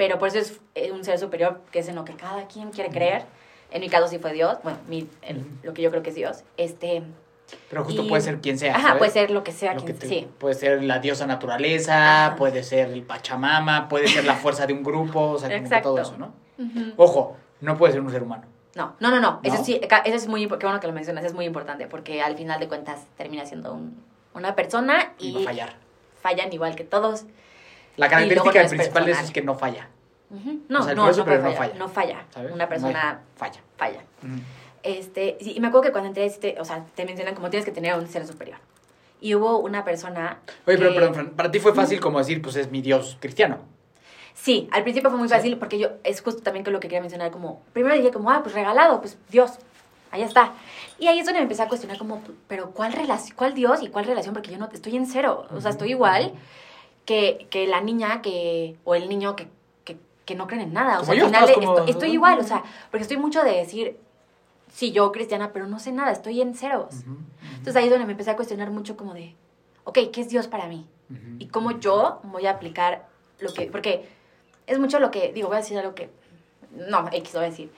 [0.00, 2.70] pero por eso es eh, un ser superior que es en lo que cada quien
[2.70, 3.24] quiere creer.
[3.70, 6.16] En mi caso sí fue Dios, bueno, mi, el- lo que yo creo que es
[6.16, 6.42] Dios.
[6.56, 7.02] Este,
[7.68, 8.76] Pero justo Y- puede ser quien sea.
[8.76, 8.98] ajá, ¿sabes?
[8.98, 10.28] puede ser lo que sea Lo quien que te- sí.
[10.38, 12.36] Puede ser la diosa naturaleza, Ajá.
[12.36, 15.80] puede ser el Pachamama, puede ser la fuerza de un grupo, o sea, como que
[15.82, 16.32] todo eso, ¿no?
[16.58, 16.92] Ujú.
[16.96, 18.44] Ojo, no puede ser un ser humano.
[18.74, 19.40] No, no, no, no.
[19.42, 19.64] Eso ¿No?
[19.64, 22.22] sí, ca- eso es muy, impo- qué bueno que lo mencionas, es muy importante porque
[22.22, 25.74] al final de cuentas termina siendo un- una persona Y y va a fallar.
[26.22, 27.24] fallan igual que todos.
[27.96, 29.24] La característica principal de eso personal.
[29.24, 29.88] es que no falla.
[30.68, 31.74] No, O sea, no, no, no falla.
[31.76, 32.24] no falla.
[32.30, 32.52] ¿sabes?
[32.52, 33.60] Una persona falla.
[33.76, 34.00] falla.
[34.22, 34.40] Ujú.
[34.82, 37.64] Este, sí, y me acuerdo que cuando entré, este, o sea, te mencionan como tienes
[37.66, 38.58] que tener un ser superior.
[39.20, 40.38] Y hubo una persona.
[40.66, 43.18] Oye, pero que- perdón, Fran, para ti fue fácil como decir, pues es mi Dios
[43.20, 43.58] cristiano.
[44.32, 45.34] Sí, al principio fue muy Sí.
[45.34, 48.30] fácil porque yo, es justo también que lo que quería mencionar, como, primero dije como,
[48.30, 49.58] ah, pues regalado, pues Dios,
[50.12, 50.52] ahí está.
[50.98, 53.88] Y ahí es donde me empecé a cuestionar como, pero ¿cuál relación, cuál Dios y
[53.88, 54.32] cuál relación?
[54.32, 56.32] Porque yo no, estoy en cero, o sea, estoy igual
[57.10, 59.48] que, que la niña que, o el niño que,
[59.84, 61.00] que, que no creen en nada.
[61.00, 63.50] O sea, yo, al final como- estoy, estoy igual, o sea, porque estoy mucho de
[63.50, 63.98] decir,
[64.72, 66.94] sí, yo cristiana, pero no sé nada, estoy en ceros.
[67.00, 67.20] Ujú, ujú,
[67.56, 69.34] Entonces ahí es donde me empecé a cuestionar mucho como de,
[69.82, 70.86] ok, ¿qué es Dios para mí?
[71.10, 71.18] ujú.
[71.40, 73.08] y cómo yo voy a aplicar
[73.40, 74.08] lo que, porque
[74.68, 76.08] es mucho lo que, digo, voy a decir algo que,
[76.70, 77.72] no, X voy a decir.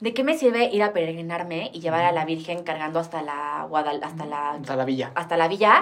[0.00, 3.64] ¿De qué me sirve ir a peregrinarme y llevar a la Virgen cargando hasta la
[3.68, 5.12] Guadal, hasta la, Hasta la villa.
[5.14, 5.80] hasta la villa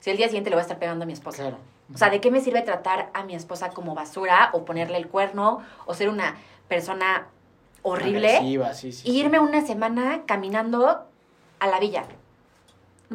[0.00, 1.42] si el día siguiente le voy a estar pegando a mi esposa?
[1.42, 1.58] Claro.
[1.94, 5.08] O sea, ¿de qué me sirve tratar a mi esposa como basura o ponerle el
[5.08, 6.36] cuerno o ser una
[6.68, 7.28] persona
[7.82, 11.06] horrible Agresiva, sí, sí, y irme una semana caminando
[11.60, 12.04] a la villa.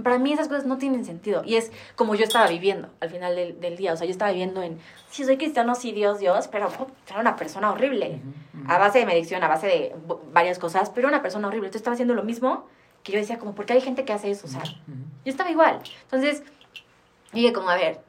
[0.03, 1.43] Para mí esas cosas no tienen sentido.
[1.45, 3.91] Y es como yo estaba viviendo al final del, del día.
[3.91, 4.79] O sea, yo estaba viviendo en,
[5.09, 8.21] sí, soy cristiano, sí, Dios, Dios, pero oh, era una persona horrible.
[8.67, 9.95] A base de medición, a base de
[10.31, 11.67] varias cosas, pero una persona horrible.
[11.67, 12.67] Entonces estaba haciendo lo mismo
[13.03, 14.47] que yo decía, como, ¿por qué hay gente que hace eso?
[14.47, 14.73] O sea, yo
[15.25, 15.81] estaba igual.
[16.03, 16.43] Entonces,
[17.33, 17.99] dije como, a ver,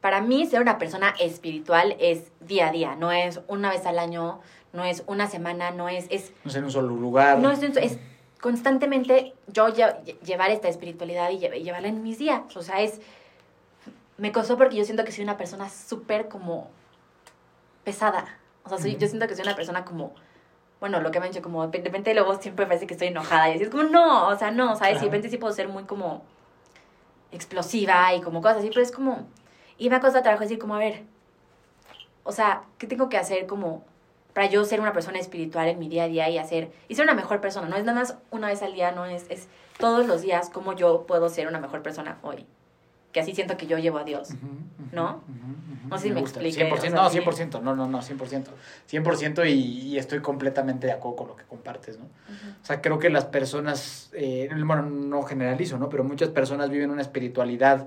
[0.00, 3.98] para mí ser una persona espiritual es día a día, no es una vez al
[3.98, 4.40] año,
[4.72, 7.38] no es una semana, no es, es No sé, en un solo lugar.
[7.38, 7.98] no es, es
[8.40, 12.42] constantemente yo lle- llevar esta espiritualidad y lle- llevarla en mis días.
[12.56, 13.00] O sea, es...
[14.16, 16.68] Me costó porque yo siento que soy una persona súper como
[17.84, 18.24] pesada.
[18.64, 20.12] O sea, soy, yo siento que soy una persona como...
[20.80, 23.48] Bueno, lo que me han dicho, como de repente luego siempre parece que estoy enojada
[23.50, 24.92] y así es como, no, o sea, no, ¿sabes?
[24.92, 25.00] Y Ajá.
[25.00, 26.22] de repente sí puedo ser muy como
[27.32, 29.26] explosiva y como cosas así, pero es como...
[29.78, 31.02] Y me ha costado trabajo decir como, a ver,
[32.24, 33.84] o sea, ¿qué tengo que hacer como
[34.34, 37.04] para yo ser una persona espiritual en mi día a día y hacer, y ser
[37.04, 37.68] una mejor persona?
[37.68, 40.74] No es nada más una vez al día, no es, es todos los días cómo
[40.74, 42.44] yo puedo ser una mejor persona hoy.
[43.12, 44.30] Que así siento que yo llevo a Dios.
[44.92, 45.22] ¿no?
[45.88, 47.18] No sé si me expliqué, 100%, o sea, no, sí.
[47.18, 48.44] 100%, no, no, no, 100%.
[48.90, 52.04] 100% y, y estoy completamente de acuerdo con lo que compartes, ¿no?
[52.04, 55.88] O sea, creo que las personas, eh, bueno, no generalizo, ¿no?
[55.88, 57.86] Pero muchas personas viven una espiritualidad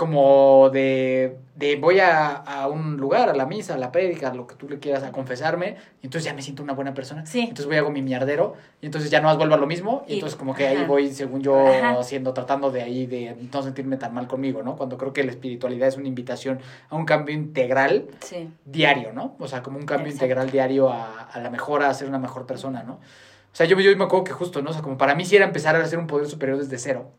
[0.00, 4.34] como de, de voy a, a un lugar, a la misa, a la prédica, a
[4.34, 7.26] lo que tú le quieras, a confesarme, y entonces ya me siento una buena persona.
[7.26, 7.40] Sí.
[7.40, 10.02] Entonces voy a hago mi mierdero, y entonces ya no más vuelvo a lo mismo,
[10.08, 11.98] y, Y- entonces como que ahí voy, según yo, Ajá.
[12.00, 14.74] haciendo, tratando de ahí, de no sentirme tan mal conmigo, ¿no?
[14.76, 18.48] Cuando creo que la espiritualidad es una invitación a un cambio integral Sí.
[18.64, 19.36] diario, ¿no?
[19.38, 20.24] O sea, como un cambio Exacto.
[20.24, 22.94] integral diario a, a la mejora, a ser una mejor persona, ¿no?
[22.94, 24.70] O sea, yo, yo me acuerdo que justo, ¿no?
[24.70, 27.10] O sea, como para mí sí era empezar a ser un poder superior desde cero.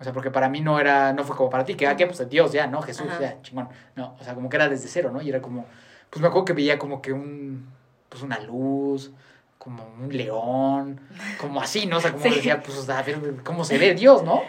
[0.00, 2.06] O sea, porque para mí no era, no fue como para ti, que, ah, que
[2.06, 2.82] pues Dios ya, ¿no?
[2.82, 3.20] Jesús Ajá.
[3.20, 3.68] ya, chingón.
[3.96, 5.20] No, o sea, como que era desde cero, ¿no?
[5.20, 5.66] Y era como,
[6.10, 7.68] pues me acuerdo que veía como que un,
[8.08, 9.10] pues una luz,
[9.58, 11.00] como un león,
[11.36, 11.96] como así, ¿no?
[11.96, 12.30] O sea, como Sí.
[12.36, 14.44] decía, pues, o sea, a ver cómo se ve Dios, ¿no?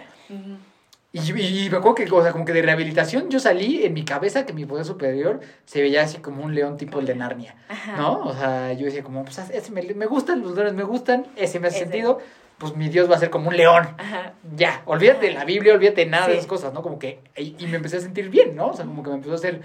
[1.12, 3.94] Y, y- y me acuerdo que, o sea, como que de rehabilitación yo salí en
[3.96, 7.16] mi cabeza que mi poder superior se veía así como un león tipo el de
[7.16, 7.98] Narnia, Ajá.
[7.98, 8.20] ¿no?
[8.20, 11.60] O sea, yo decía como, pues ese me, me gustan, los leones me gustan, ese
[11.60, 11.86] me hace Ese.
[11.86, 12.20] sentido,
[12.60, 13.88] pues mi Dios va a ser como un león.
[13.98, 14.34] Ajá.
[14.56, 16.84] Ya, olvídate de la Biblia, olvídate de nada de esas cosas, ¿no?
[16.84, 18.68] Como que, y, y me empecé a sentir bien, ¿no?
[18.68, 19.62] O sea, como que me empezó a hacer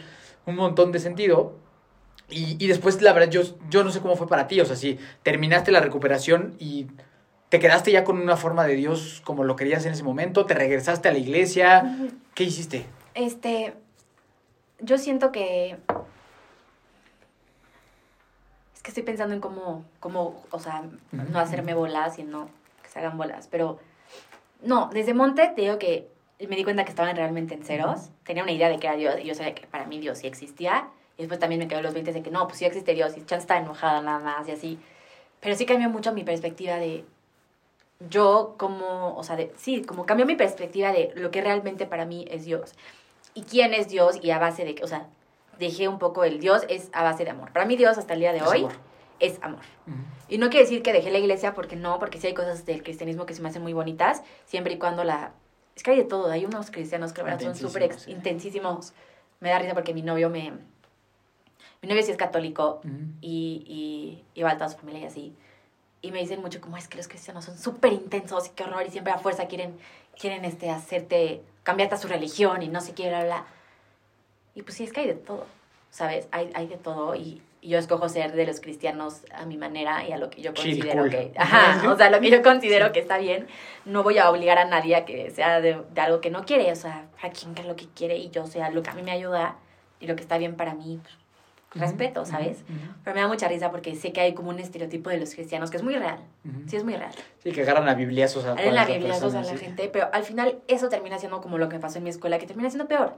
[0.46, 1.56] un montón de sentido.
[2.30, 4.76] Y, y después, la verdad, yo, yo no sé cómo fue para ti, o sea,
[4.76, 6.86] si terminaste la recuperación y
[7.48, 10.54] te quedaste ya con una forma de Dios como lo querías en ese momento, te
[10.54, 11.98] regresaste a la iglesia,
[12.34, 12.86] ¿qué hiciste?
[13.14, 13.74] Este,
[14.80, 15.76] yo siento que...
[18.74, 22.63] Es que estoy pensando en cómo, cómo, o sea, no hacerme bolas y no que
[22.94, 23.78] se hagan bolas, pero...
[24.62, 26.08] No, desde Monte te digo que
[26.48, 28.08] me di cuenta que estaban realmente en ceros.
[28.24, 30.26] Tenía una idea de que era Dios y yo sabía que para mí Dios sí
[30.26, 30.88] existía.
[31.18, 33.26] Y después también me quedó los 20 de que no, pues sí existe Dios y
[33.26, 34.78] Chan está enojada nada más y así.
[35.40, 37.04] Pero sí cambió mucho mi perspectiva de
[38.08, 42.06] yo como, o sea, de, sí, como cambió mi perspectiva de lo que realmente para
[42.06, 42.72] mí es Dios.
[43.34, 45.06] Y quién es Dios y a base de, o sea,
[45.58, 47.52] dejé un poco el Dios es a base de amor.
[47.52, 48.72] Para mí Dios hasta el día de Es hoy amor.
[49.20, 49.62] Es amor.
[50.28, 52.82] Y no quiere decir que dejé la iglesia porque no, porque sí hay cosas del
[52.82, 55.32] cristianismo que se me hacen muy bonitas, siempre y cuando la...
[55.76, 58.12] Es que hay de todo, hay unos cristianos que verdad son súper sí.
[58.12, 58.92] intensísimos.
[59.40, 60.52] Me da risa porque mi novio me...
[61.82, 62.80] Mi novio sí es católico
[63.20, 65.36] y, y, y va a toda su familia y así.
[66.00, 68.84] Y me dicen mucho como es que los cristianos son súper intensos y qué horror
[68.86, 69.76] y siempre a fuerza quieren,
[70.18, 73.46] quieren este, hacerte, cambiarte a su religión y no sé qué, bla, bla.
[74.54, 75.46] Y pues sí, es que hay de todo,
[75.90, 76.26] ¿sabes?
[76.30, 80.12] Hay, hay de todo y yo escojo ser de los cristianos a mi manera y
[80.12, 81.32] a lo que yo considero que...
[81.36, 83.46] Ajá, o sea, lo que yo considero que está bien.
[83.84, 86.70] No voy a obligar a nadie a que sea de, de algo que no quiere,
[86.70, 89.02] o sea, a quien haga lo que quiere y yo sea lo que a mí
[89.02, 89.56] me ayuda
[90.00, 91.00] y lo que está bien para mí,
[91.70, 92.62] pues, respeto, Ujú, ¿sabes?
[92.68, 92.94] ujú, ujú.
[93.02, 95.70] Pero me da mucha risa porque sé que hay como un estereotipo de los cristianos
[95.70, 96.18] que es muy real.
[96.44, 96.68] Ujú.
[96.68, 97.12] Sí, es muy real.
[97.42, 99.64] Sí, que agarran a bibliazos a Haré la todas las Biblia a personas, la sí.
[99.64, 102.46] gente, pero al final eso termina siendo como lo que pasó en mi escuela, que
[102.46, 103.14] termina siendo peor.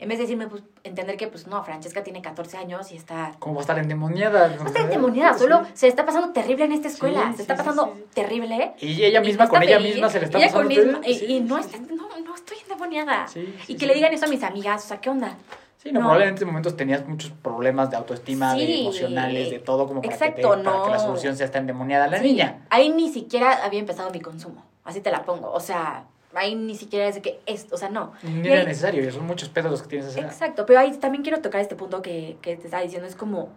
[0.00, 3.32] En vez de decirme, pues, entender que, pues, no, Francesca tiene 14 años y está...
[3.38, 4.48] ¿Cómo va a estar endemoniada?
[4.48, 7.20] No está endemoniada, solo se está pasando terrible en esta escuela.
[7.26, 8.04] Sí, se sí, está sí, pasando sí, sí.
[8.14, 8.72] terrible.
[8.80, 11.00] Y ella y misma, no con ella feliz, misma se le está ella pasando misma-
[11.06, 11.94] y, Sí, y no, sí, está, sí.
[11.94, 13.28] no, no estoy endemoniada.
[13.28, 13.86] Sí, sí, y que sí.
[13.86, 15.36] le digan eso a mis amigas, o sea, ¿qué onda?
[15.76, 16.06] Sí, no, No.
[16.06, 18.80] probablemente en estos momentos tenías muchos problemas de autoestima, de Sí.
[18.80, 21.02] emocionales, de todo, como para, que, te- Exacto, para que la no.
[21.02, 22.62] solución sea esta endemoniada la Sí, niña.
[22.70, 24.64] Ahí ni siquiera había empezado mi consumo.
[24.82, 25.50] Así te la pongo.
[25.52, 28.12] O sea, ahí ni siquiera es de que es, o sea, no.
[28.22, 30.24] Ni era ahí- necesario, son muchos pedos los que tienes que hacer.
[30.24, 33.48] Exacto, pero ahí también quiero tocar este punto que, que te estaba diciendo, es como,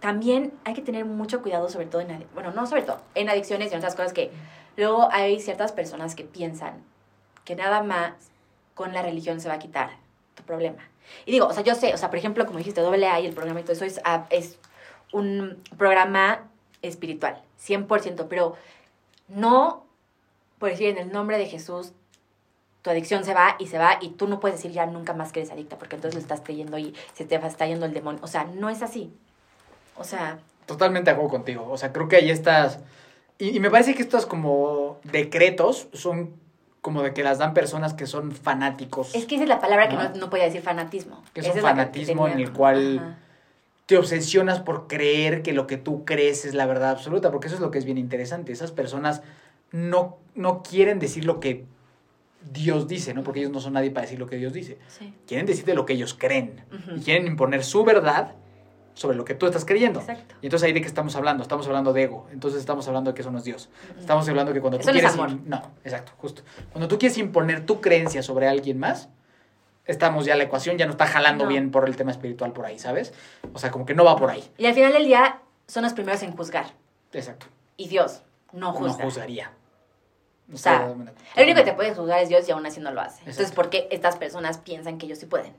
[0.00, 3.70] también hay que tener mucho cuidado, sobre todo en, bueno, no sobre todo, en adicciones
[3.70, 4.30] y en otras cosas que
[4.76, 6.84] luego hay ciertas personas que piensan
[7.44, 8.12] que nada más
[8.74, 9.90] con la religión se va a quitar
[10.34, 10.88] tu problema.
[11.26, 13.26] Y digo, o sea, yo sé, o sea, por ejemplo, como dijiste, doble A y
[13.26, 14.58] el programa y todo eso es, ah, es
[15.12, 16.44] un programa
[16.82, 18.54] espiritual, 100%, pero
[19.26, 19.84] no,
[20.58, 21.92] por decir, en el nombre de Jesús,
[22.82, 25.32] tu adicción se va y se va y tú no puedes decir ya nunca más
[25.32, 28.20] que eres adicta porque entonces lo estás creyendo y se te está yendo el demonio.
[28.22, 29.12] O sea, no es así.
[29.96, 31.66] O sea, Totalmente acuerdo contigo.
[31.70, 32.78] O sea, creo que ahí estás.
[33.38, 36.34] Y, y me parece que estos como decretos son
[36.82, 39.14] como de que las dan personas que son fanáticos.
[39.14, 40.08] es que esa es la palabra que ¿No?
[40.14, 41.22] no, podía decir fanatismo.
[41.34, 43.18] Que es un fanatismo en el cual- Ajá.
[43.86, 47.56] te obsesionas por creer que lo que tú crees es la verdad absoluta, porque eso
[47.56, 48.52] es lo que es bien interesante.
[48.52, 49.22] Esas personas
[49.72, 51.64] no, no quieren decir lo que
[52.52, 53.22] Dios dice, ¿no?
[53.22, 54.78] Porque ellos no son nadie para decir lo que Dios dice.
[54.88, 55.12] Sí.
[55.26, 56.64] Quieren decirte lo que ellos creen
[56.96, 58.34] y quieren imponer su verdad
[58.94, 60.00] sobre lo que tú estás creyendo.
[60.00, 60.34] Exacto.
[60.42, 63.14] Y entonces ahí de qué estamos hablando, estamos hablando de ego, entonces estamos hablando de
[63.14, 63.68] que eso no es Dios.
[63.98, 65.12] Estamos hablando que cuando tú Eso no quieres...
[65.14, 65.30] amor.
[65.46, 66.42] No, exacto, justo.
[66.72, 69.08] Cuando tú quieres imponer tu creencia sobre alguien más,
[69.84, 71.50] estamos ya, la ecuación ya no está jalando No.
[71.50, 73.12] bien por el tema espiritual por ahí, ¿sabes?
[73.52, 74.42] O sea, como que no va por ahí.
[74.58, 76.66] Y al final del día son los primeros en juzgar.
[77.12, 77.46] Exacto.
[77.76, 79.04] Y Dios no No juzga.
[79.04, 79.52] juzgaría.
[80.52, 80.94] O sea,
[81.36, 83.18] el único que te puede juzgar es Dios y aún así no lo hace.
[83.20, 83.52] Entonces.
[83.52, 85.52] ¿por qué estas personas piensan que ellos sí pueden?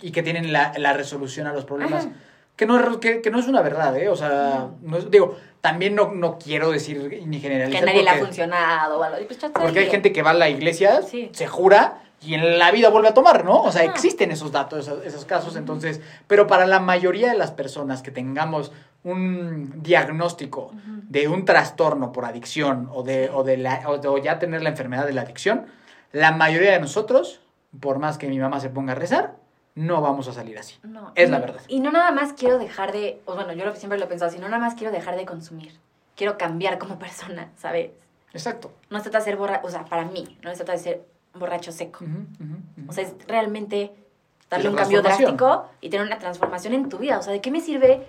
[0.00, 2.06] Y que tienen la, la resolución a los problemas.
[2.06, 2.14] Ajá.
[2.56, 4.08] Que no, es- que, que no es una verdad, ¿eh?
[4.08, 4.76] O sea, No.
[4.82, 7.80] no es- digo, también no, no quiero decir ni generalizar.
[7.80, 9.18] Que nadie le ha porque- funcionado o algo.
[9.26, 11.30] Pues, Porque hay gente que va a la iglesia, Sí.
[11.32, 13.60] se jura y en la vida vuelve a tomar, ¿no?
[13.62, 13.90] O sea, Ajá.
[13.92, 18.10] existen esos datos, esos, esos casos, entonces, pero para la mayoría de las personas que
[18.10, 18.72] tengamos
[19.04, 20.72] un diagnóstico
[21.08, 24.62] de un trastorno por adicción o de, o de, la, o de- o ya tener
[24.62, 25.66] la enfermedad de la adicción,
[26.12, 27.40] la mayoría de nosotros,
[27.80, 29.36] por más que mi mamá se ponga a rezar,
[29.74, 30.76] no vamos a salir así.
[30.82, 31.60] No, Es y- la verdad.
[31.68, 34.48] Y no nada más quiero dejar de, o bueno, yo siempre lo he pensado, sino
[34.48, 35.72] nada más quiero dejar de consumir.
[36.16, 37.90] Quiero cambiar como persona, ¿sabes?
[38.32, 38.72] Exacto.
[38.90, 41.04] No se trata de ser borracho, o sea, para mí, no se trata de ser
[41.34, 42.04] borracho seco.
[42.88, 43.92] O sea, es realmente
[44.50, 47.18] darle un cambio drástico y tener una transformación en tu vida.
[47.18, 48.06] O sea, ¿de qué me sirve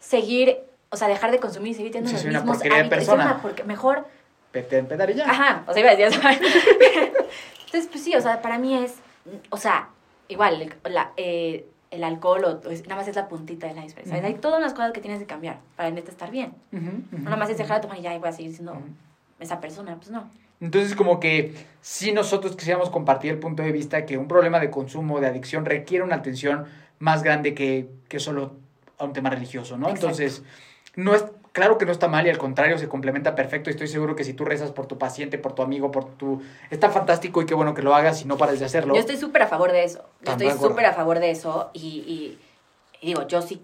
[0.00, 0.58] seguir,
[0.90, 2.98] o sea, dejar de consumir y seguir teniendo los soy una mismos porquería de hábitos?
[2.98, 3.24] persona.
[3.24, 4.06] Es una porque- mejor,
[4.52, 5.30] Vete a y ya.
[5.30, 6.20] ajá, o sea, iba a decir.
[7.66, 8.94] Entonces, pues sí, o sea, para mí es,
[9.50, 9.88] o sea,
[10.28, 13.76] igual, el, la, eh, el alcohol o, o es- nada más es la puntita del
[13.84, 14.06] iceberg.
[14.08, 14.22] ¿sabes?
[14.22, 14.26] Ujú.
[14.26, 16.54] Hay todas las cosas que tienes que cambiar para neta estar bien.
[16.72, 18.52] Ujú, ujú, No nada más es dejar de tomar y ya y voy a seguir
[18.54, 18.80] siendo
[19.38, 20.28] esa persona, pues no.
[20.60, 24.70] Entonces, como que si nosotros quisiéramos compartir el punto de vista que un problema de
[24.70, 26.64] consumo, de adicción, requiere una atención
[26.98, 28.56] más grande que, que solo
[28.98, 29.86] a un tema religioso, ¿no?
[29.86, 30.06] Exacto.
[30.06, 30.42] Entonces,
[30.96, 33.86] no es, claro que no está mal y al contrario se complementa perfecto y estoy
[33.88, 36.42] seguro que si tú rezas por tu paciente, por tu amigo, por tu...
[36.70, 38.94] Está fantástico y qué bueno que lo hagas y no pares de hacerlo.
[38.94, 40.04] Yo estoy súper a favor de eso.
[40.22, 41.70] Yo estoy súper a favor de eso.
[41.72, 42.38] Y, y-
[43.00, 43.62] y digo, yo sí.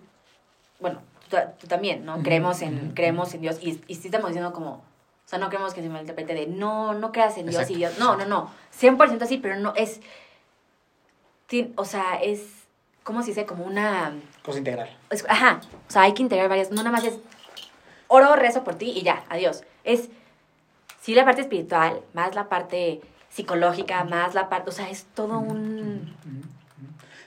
[0.78, 2.22] Bueno, tú, tú también, ¿no?
[2.22, 3.58] Creemos en, creemos en Dios.
[3.60, 4.70] Y, y sí estamos diciendo como.
[4.74, 7.76] O sea, no queremos que se malinterprete de no, no creas en Dios Exacto, y
[7.78, 7.98] Dios.
[7.98, 8.50] No, no, no.
[8.78, 10.00] 100% así, pero no es.
[11.46, 12.53] ti- O sea, es.
[13.04, 13.46] ¿Cómo se dice?
[13.46, 14.12] Como una.
[14.42, 14.90] Cosa integral.
[15.10, 15.60] es- ajá.
[15.88, 16.70] O sea, hay que integrar varias.
[16.70, 17.14] No nada más es.
[18.08, 19.62] Oro, rezo por ti y ya, adiós.
[19.84, 20.08] Es.
[21.00, 24.70] Sí, la parte espiritual, más la parte psicológica, más la parte.
[24.70, 26.14] O sea, es todo un.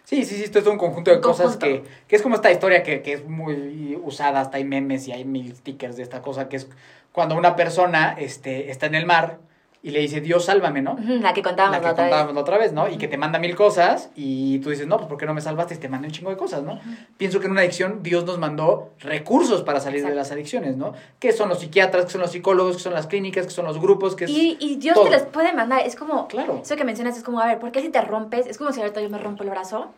[0.03, 2.81] Sí, sí, sí, esto es un conjunto de cosas que, que es como esta historia
[2.81, 6.47] que, que es muy usada, hasta hay memes y hay mil stickers de esta cosa,
[6.47, 6.69] que es
[7.11, 9.39] cuando una persona este, está en el mar
[9.87, 10.97] y le dice, Dios, sálvame, ¿no?
[10.99, 12.35] La que contábamos la la, que otra contábamos vez.
[12.35, 12.89] la otra vez, ¿no?
[12.89, 15.39] Y que te manda mil cosas y tú dices, no, pues ¿por qué no me
[15.39, 15.75] salvaste?
[15.75, 16.77] Y te manda un chingo de cosas, ¿no?
[17.17, 20.91] Pienso que en una adicción Dios nos mandó recursos para salir de las adicciones, ¿no?
[21.19, 23.79] Que son los psiquiatras, que son los psicólogos, que son las clínicas, que son los
[23.79, 24.29] grupos, que es...
[24.29, 25.05] Y, y Dios todo.
[25.05, 25.85] te los puede mandar.
[25.85, 26.27] Es como.
[26.27, 26.59] Claro.
[26.61, 28.45] Eso que mencionas es como, a ver, ¿por qué si te rompes?
[28.45, 29.91] Es como si ahorita yo me rompo el brazo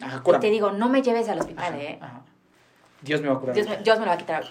[0.00, 1.98] Ajá, y te digo, no me lleves al hospital, Ajá, ¿eh?
[2.00, 2.22] ajá.
[3.02, 3.54] Dios me va a curar.
[3.54, 4.44] Dios me, Dios me lo va a quitar.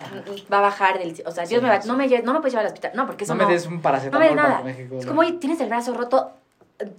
[0.51, 1.11] Va a bajar del.
[1.25, 1.79] O sea, Sí, Dios me va.
[1.85, 2.91] No me, lleves- no me puedes llevar al hospital.
[2.95, 3.47] No, porque eso no no.
[3.47, 4.63] me des un no paracetamol me des para nada.
[4.63, 6.31] deje Es como, oye, tienes el brazo roto.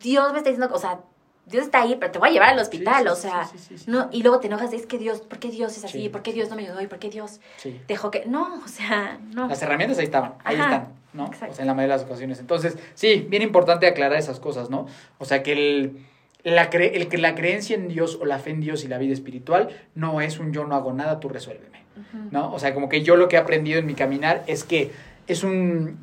[0.00, 1.00] Dios me está diciendo, o sea,
[1.44, 3.02] Dios está ahí, pero te voy a llevar al hospital.
[3.02, 4.08] sí, o sea, sí, no.
[4.12, 6.02] Y luego te enojas, es que Dios, ¿por qué Dios es así?
[6.02, 6.08] Sí.
[6.08, 6.80] ¿Por qué Dios no me ayudó?
[6.80, 7.80] ¿Y por qué Dios Sí.
[7.88, 8.24] dejó que.?
[8.26, 9.48] No, o sea, no.
[9.48, 11.26] Las herramientas ahí estaban, ahí Ajá, están, ¿no?
[11.26, 11.52] exacto.
[11.52, 12.38] O sea, en la mayoría de las ocasiones.
[12.38, 14.86] Entonces, sí, bien importante aclarar esas cosas, ¿no?
[15.18, 16.06] O sea, que el,
[16.44, 18.98] la, cre- el que la creencia en Dios o la fe en Dios y la
[18.98, 21.82] vida espiritual no es un yo no hago nada, tú resuélveme.
[22.30, 22.52] ¿no?
[22.52, 24.90] O sea, como que yo lo que he aprendido en mi caminar es que
[25.26, 25.98] es un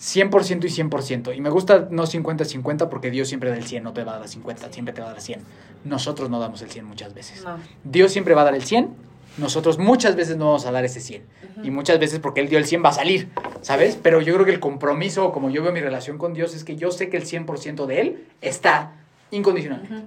[0.00, 1.36] 100% y 100%.
[1.36, 4.18] Y me gusta no 50-50 porque Dios siempre da el 100, no te va a
[4.20, 5.40] dar 50, siempre te va a dar 100.
[5.84, 7.44] Nosotros no damos el 100 muchas veces.
[7.44, 7.58] No.
[7.84, 8.88] Dios siempre va a dar el 100,
[9.38, 11.22] nosotros muchas veces no vamos a dar ese 100.
[11.56, 11.66] Ujú.
[11.66, 13.28] Y muchas veces porque Él dio el 100 va a salir,
[13.62, 13.98] ¿sabes?
[14.02, 16.76] Pero yo creo que el compromiso, como yo veo mi relación con Dios, es que
[16.76, 18.92] yo sé que el 100% de Él está
[19.30, 19.94] incondicionalmente.
[19.94, 20.06] Ujú.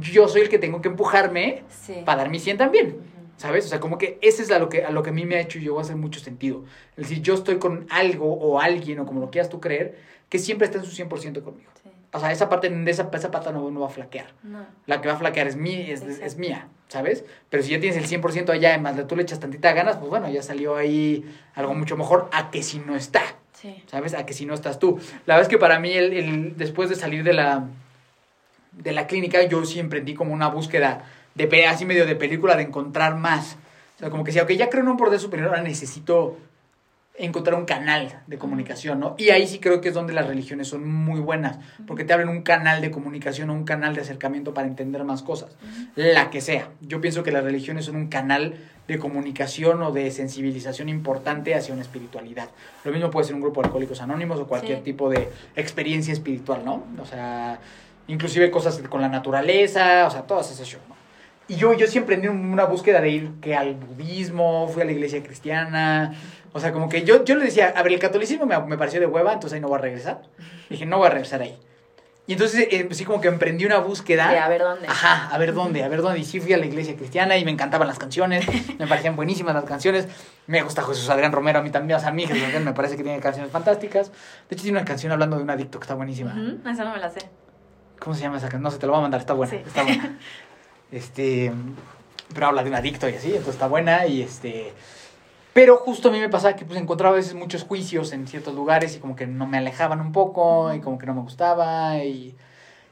[0.00, 2.02] Yo soy el que tengo que empujarme Sí.
[2.04, 2.96] para dar mi 100 también.
[3.38, 3.66] ¿Sabes?
[3.66, 5.36] O sea, como que ese es a lo que, a lo que a mí me
[5.36, 6.64] ha hecho y a hacer mucho sentido.
[6.96, 9.98] Es decir, yo estoy con algo o alguien o como lo quieras tú creer,
[10.30, 11.70] que siempre está en su 100% conmigo.
[11.82, 11.90] Sí.
[12.14, 14.28] O sea, esa parte, de esa, esa pata no, no va a flaquear.
[14.42, 14.64] No.
[14.86, 17.26] La que va a flaquear es, mi, es, es mía, ¿sabes?
[17.50, 20.30] Pero si ya tienes el 100% allá, además tú le echas tantita ganas, pues bueno,
[20.30, 21.22] ya salió ahí
[21.54, 23.20] algo mucho mejor a que si no está,
[23.52, 23.82] Sí.
[23.86, 24.14] ¿sabes?
[24.14, 24.98] A que si no estás tú.
[25.26, 27.66] La verdad es que para mí, el, el- después de salir de la,
[28.76, 31.04] de la clínica, yo sí emprendí como una búsqueda
[31.34, 33.56] de así medio de película de encontrar más.
[33.96, 36.36] O sea, como que si, aunque ya creo en un poder superior, ahora necesito
[37.18, 39.14] encontrar un canal de comunicación, ¿no?
[39.16, 42.28] Y ahí sí creo que es donde las religiones son muy buenas, porque te abren
[42.28, 45.56] un canal de comunicación o un canal de acercamiento para entender más cosas,
[45.94, 46.68] la que sea.
[46.82, 48.56] Yo pienso que las religiones son un canal
[48.86, 52.50] de comunicación o de sensibilización importante hacia una espiritualidad.
[52.84, 54.84] Lo mismo puede ser un grupo de alcohólicos anónimos o cualquier Sí.
[54.84, 56.84] tipo de experiencia espiritual, ¿no?
[57.00, 57.58] O sea,
[58.08, 60.96] inclusive cosas con la naturaleza, o sea, todas esas shows, ¿no?
[61.48, 64.92] Y yo, yo siempre en una búsqueda de ir que al budismo, fui a la
[64.92, 66.12] iglesia cristiana,
[66.52, 68.98] o sea, como que yo, yo le decía, a ver, el catolicismo me, me pareció
[68.98, 70.22] de hueva, entonces ahí no voy a regresar.
[70.68, 71.56] Dije, no voy a regresar ahí.
[72.28, 74.28] Y entonces, eh, sí, como que emprendí una búsqueda.
[74.32, 74.88] De a ver dónde.
[74.88, 76.18] Ajá, a ver dónde, a ver dónde.
[76.18, 78.44] Y sí fui a la iglesia cristiana y me encantaban las canciones,
[78.80, 80.08] me parecían buenísimas las canciones.
[80.48, 82.72] Me gusta Jesús Adrián Romero a mí también, o sea, a mí Jesús Adrián me
[82.72, 84.10] parece que tiene canciones fantásticas.
[84.48, 86.32] De hecho, tiene una canción hablando de un adicto que está buenísima.
[86.32, 87.20] Ujú, Esa no me la sé.
[88.00, 88.62] ¿Cómo se llama esa canción?
[88.62, 89.62] No sé, te lo voy a mandar, está buena, Sí.
[89.66, 90.18] está buena.
[90.92, 91.52] Este,
[92.32, 94.72] pero habla de un adicto y así, entonces está buena y este...
[95.52, 98.54] Pero justo a mí me pasaba que pues encontraba a veces muchos juicios en ciertos
[98.54, 101.98] lugares y como que no me alejaban un poco y como que no me gustaba
[102.04, 102.36] y...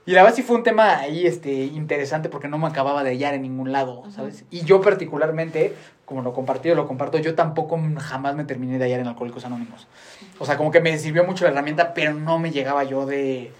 [0.07, 3.11] Y la verdad sí fue un tema ahí este, interesante porque no me acababa de
[3.11, 4.45] hallar en ningún lado, ¿sabes?
[4.51, 5.75] Y yo particularmente,
[6.05, 9.45] como lo compartí o lo comparto, yo tampoco jamás me terminé de hallar en Alcohólicos
[9.47, 9.87] Anónimos.
[10.39, 13.53] O sea, como que me sirvió mucho la herramienta, pero no me llegaba yo de...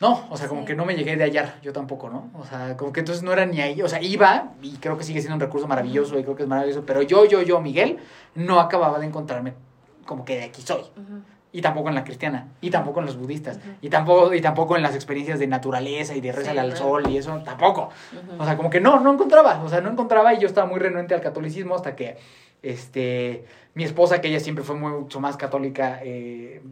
[0.00, 0.68] No, o sea, como Sí.
[0.68, 2.30] que no me llegué de hallar, yo tampoco, ¿no?
[2.38, 5.04] O sea, como que entonces no era ni ahí, o sea, iba y creo que
[5.04, 7.98] sigue siendo un recurso maravilloso y creo que es maravilloso, pero yo, yo, yo, Miguel,
[8.34, 9.52] no acababa de encontrarme
[10.06, 10.82] como que de aquí soy.
[11.52, 14.82] Y tampoco en la cristiana, y tampoco en los budistas, y tampoco y tampoco en
[14.82, 17.90] las experiencias de naturaleza y de rezale Sí, al sol y eso, tampoco.
[18.38, 20.78] O sea, como que no, no encontraba, o sea, no encontraba y yo estaba muy
[20.78, 22.16] renuente al catolicismo hasta que,
[22.62, 23.44] este,
[23.74, 26.62] mi esposa, que ella siempre fue mucho más católica, eh,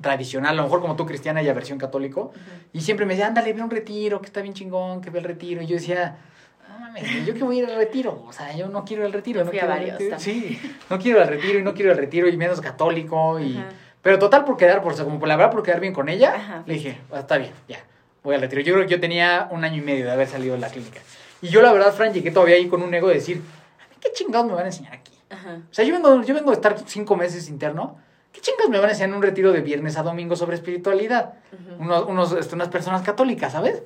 [0.00, 2.40] tradicional, a lo mejor como tú cristiana, ella versión católico, Ujú.
[2.72, 5.18] y siempre me decía, ándale, ve a un retiro, que está bien chingón, que ve
[5.20, 6.16] el retiro, y yo decía...
[6.68, 9.12] "No mames, Yo que voy a ir al retiro, o sea, yo no quiero al
[9.12, 9.40] retiro.
[9.40, 10.16] Yo no fui a quiero al varios retiro".
[10.16, 10.48] también.
[10.60, 13.56] Sí, no quiero al retiro y no quiero al retiro y menos católico y...
[13.56, 13.68] Ajá.
[14.02, 16.08] Pero total por quedar, por, o sea, como por la verdad por quedar bien con
[16.08, 16.62] ella, Ajá.
[16.66, 17.78] le dije, "Ah, está bien, ya,
[18.22, 18.62] voy al retiro.
[18.62, 21.00] Yo creo que yo tenía un año y medio de haber salido de la clínica.
[21.42, 23.38] Y yo la verdad, Fran, llegué todavía ahí con un ego de decir,
[23.84, 25.12] a mí qué chingados me van a enseñar aquí.
[25.28, 25.58] Ajá.
[25.68, 27.98] O sea, yo vengo, yo vengo de estar cinco meses interno,
[28.36, 31.34] ¿qué chingados me van a enseñar en un retiro de viernes a domingo sobre espiritualidad?
[31.78, 33.82] Unos, unos, este, unas personas católicas, ¿sabes?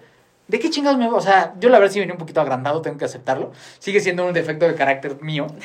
[0.48, 2.98] ¿De qué chingados me O sea, yo la verdad sí venía un poquito agrandado, tengo
[2.98, 3.52] que aceptarlo.
[3.78, 5.46] Sigue siendo un defecto de carácter mío.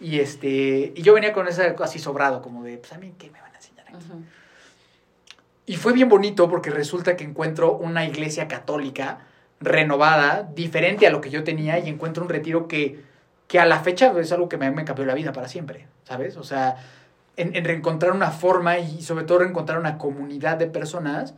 [0.00, 3.32] Y este y yo venía con esa así sobrado, como de, pues a mí, ¿qué
[3.32, 3.96] me van a enseñar aquí?
[5.66, 9.26] Y fue bien bonito porque resulta que encuentro una iglesia católica
[9.58, 13.02] renovada, diferente a lo que yo tenía, y encuentro un retiro que,
[13.48, 16.36] que a la fecha es algo que me, me cambió la vida para siempre, ¿sabes?
[16.36, 16.76] O sea,
[17.38, 21.34] en, en reencontrar una forma y sobre todo reencontrar una comunidad de personas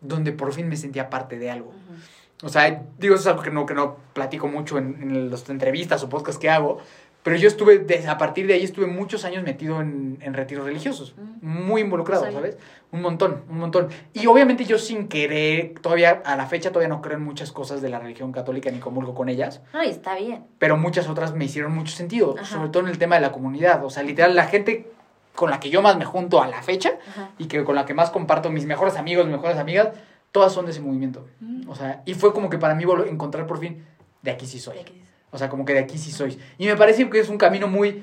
[0.00, 1.68] donde por fin me sentía parte de algo.
[1.68, 2.46] Ujú.
[2.46, 5.48] O sea, digo, eso es algo que no, que no platico mucho en, en las
[5.48, 6.78] entrevistas o podcasts que hago,
[7.22, 10.64] pero yo estuve, de- a partir de ahí estuve muchos años metido en, en retiros
[10.64, 11.46] religiosos, Mm.
[11.68, 12.32] muy involucrado, Sí.
[12.32, 12.56] ¿sabes?
[12.90, 13.88] Un montón, un montón.
[14.12, 17.80] Y obviamente yo sin querer, todavía, a la fecha todavía no creo en muchas cosas
[17.80, 20.42] de la religión católica ni comulgo con ellas, No, y está bien.
[20.58, 22.44] pero muchas otras me hicieron mucho sentido, Ajá.
[22.56, 23.84] sobre todo en el tema de la comunidad.
[23.84, 24.90] O sea, literal, la gente
[25.34, 27.30] con la que yo más me junto a la fecha Ajá.
[27.38, 29.88] y que con la que más comparto mis mejores amigos, mis mejores amigas,
[30.30, 31.26] todas son de ese movimiento.
[31.40, 31.68] Mm.
[31.68, 33.84] O sea, y fue como que para mí volver- encontrar por fin,
[34.22, 34.78] de aquí sí soy.
[34.78, 35.02] Aquí.
[35.30, 36.38] O sea, como que de aquí sí soy.
[36.58, 38.02] Y me parece que es un camino muy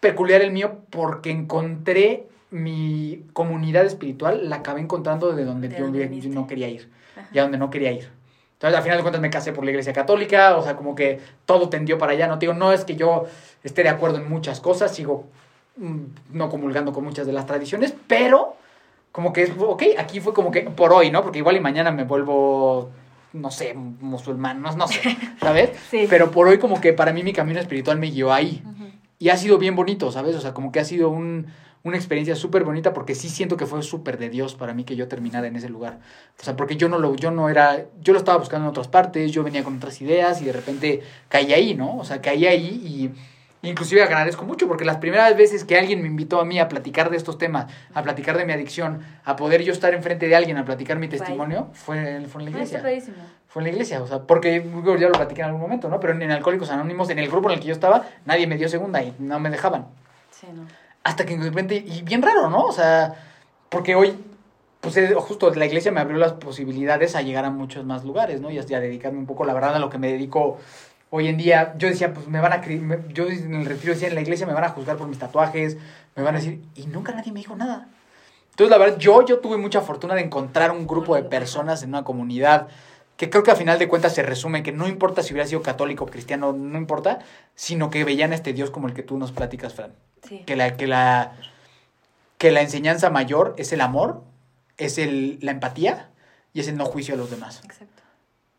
[0.00, 5.84] peculiar el mío porque encontré mi comunidad espiritual, la acabé encontrando de donde De yo,
[5.84, 6.28] donde yo viniste.
[6.28, 6.90] no quería ir.
[7.16, 7.28] Ajá.
[7.32, 8.10] Y a donde no quería ir.
[8.54, 11.18] Entonces, al final de cuentas me casé por la iglesia católica, o sea, como que
[11.46, 12.28] todo tendió para allá.
[12.28, 13.24] No te digo, no es que yo
[13.64, 15.26] esté de acuerdo en muchas cosas, sigo
[15.76, 18.56] no comulgando con muchas de las tradiciones, pero
[19.10, 21.22] como que es, ok, aquí fue como que por hoy, ¿no?
[21.22, 22.90] Porque igual y mañana me vuelvo,
[23.32, 25.70] no sé, musulmán, no, no sé, ¿sabes?
[25.90, 26.06] Sí.
[26.08, 28.62] Pero por hoy como que para mí mi camino espiritual me guió ahí.
[28.64, 28.90] Ujú.
[29.18, 30.34] Y ha sido bien bonito, ¿sabes?
[30.34, 31.46] O sea, como que ha sido un,
[31.84, 34.96] una experiencia súper bonita porque sí siento que fue súper de Dios para mí que
[34.96, 36.00] yo terminara en ese lugar.
[36.40, 38.88] O sea, porque yo no lo, yo no era, yo lo estaba buscando en otras
[38.88, 41.98] partes, yo venía con otras ideas y de repente caí ahí, ¿no?
[41.98, 43.10] O sea, caí ahí y
[43.68, 47.10] inclusive agradezco mucho porque las primeras veces que alguien me invitó a mí a platicar
[47.10, 50.56] de estos temas, a platicar de mi adicción, a poder yo estar enfrente de alguien
[50.58, 52.82] a platicar mi testimonio, fue, fue en la Ah, iglesia
[53.52, 54.64] fue en la iglesia, o sea, porque
[54.98, 56.00] ya lo platiqué en algún momento, ¿no?
[56.00, 58.66] Pero en Alcohólicos Anónimos, en el grupo en el que yo estaba, nadie me dio
[58.66, 59.88] segunda y no me dejaban.
[60.30, 60.62] Sí, no.
[61.04, 62.62] Hasta que de repente, y bien raro, ¿no?
[62.64, 63.14] O sea,
[63.68, 64.16] porque hoy,
[64.80, 68.50] pues justo la iglesia me abrió las posibilidades a llegar a muchos más lugares, ¿no?
[68.50, 70.58] Y a dedicarme un poco, la verdad, a lo que me dedico
[71.14, 71.74] hoy en día.
[71.76, 74.46] Yo decía, pues me van a, me- yo en el retiro decía, en la iglesia
[74.46, 75.76] me van a juzgar por mis tatuajes,
[76.16, 77.88] me van a decir, y nunca nadie me dijo nada.
[78.50, 81.90] Entonces, la verdad, yo, yo tuve mucha fortuna de encontrar un grupo de personas en
[81.90, 82.68] una comunidad
[83.16, 85.62] que creo que a final de cuentas se resume que no importa si hubiera sido
[85.62, 87.20] católico o cristiano, no importa,
[87.54, 89.92] sino que veían a este Dios como el que tú nos platicas, Fran.
[90.26, 90.42] Sí.
[90.46, 91.32] Que la, que la,
[92.38, 94.22] que la enseñanza mayor es el amor,
[94.78, 96.08] es el, la empatía
[96.54, 97.60] y es el no juicio a los demás.
[97.64, 97.91] Exacto.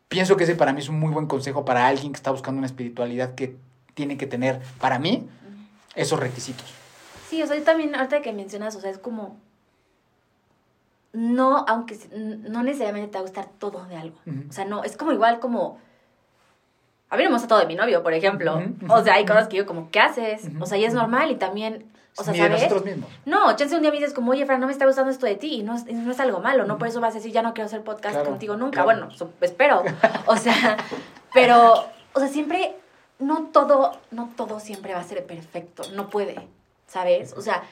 [0.08, 2.58] Pienso que ese para mí es un muy buen consejo para alguien que está buscando
[2.58, 3.56] una espiritualidad que
[3.94, 5.28] tiene que tener, para mí,
[5.94, 6.66] esos requisitos.
[7.28, 9.36] Sí, o sea, yo también, ahorita que mencionas, o sea, es como.
[11.12, 14.16] No, aunque no necesariamente te va a gustar todo de algo.
[14.48, 15.78] O sea, no, es como igual como.
[17.08, 18.60] A mí no me gusta todo de mi novio, por ejemplo.
[18.88, 20.42] O sea, hay cosas que yo como, ¿qué haces?
[20.60, 21.86] O sea, y es normal y también,
[22.16, 22.62] o sea, Ni de ¿sabes?
[22.62, 23.10] nosotros mismos.
[23.24, 25.34] No, chance un día me dices como, oye, Fran, no me está gustando esto de
[25.36, 27.42] ti y no, es- no es algo malo, no por eso vas a decir, ya
[27.42, 28.82] no quiero hacer podcast Claro, contigo nunca.
[28.84, 29.08] claro.
[29.08, 29.82] Bueno, espero.
[30.26, 30.76] O sea,
[31.32, 32.74] pero, o sea, siempre,
[33.18, 36.48] no todo, no todo siempre va a ser perfecto, no puede,
[36.86, 37.32] ¿sabes?
[37.36, 37.62] O sea,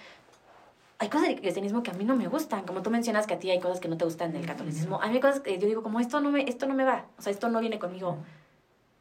[0.98, 3.38] hay cosas del cristianismo que a mí no me gustan, como tú mencionas que a
[3.38, 5.00] ti hay cosas que no te gustan del catolicismo.
[5.02, 7.06] A mí hay cosas que yo digo como, esto no me, esto no me va,
[7.18, 8.18] o sea, esto no viene conmigo.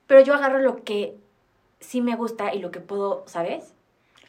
[0.07, 1.15] Pero yo agarro lo que
[1.79, 3.73] sí me gusta y lo que puedo, ¿sabes?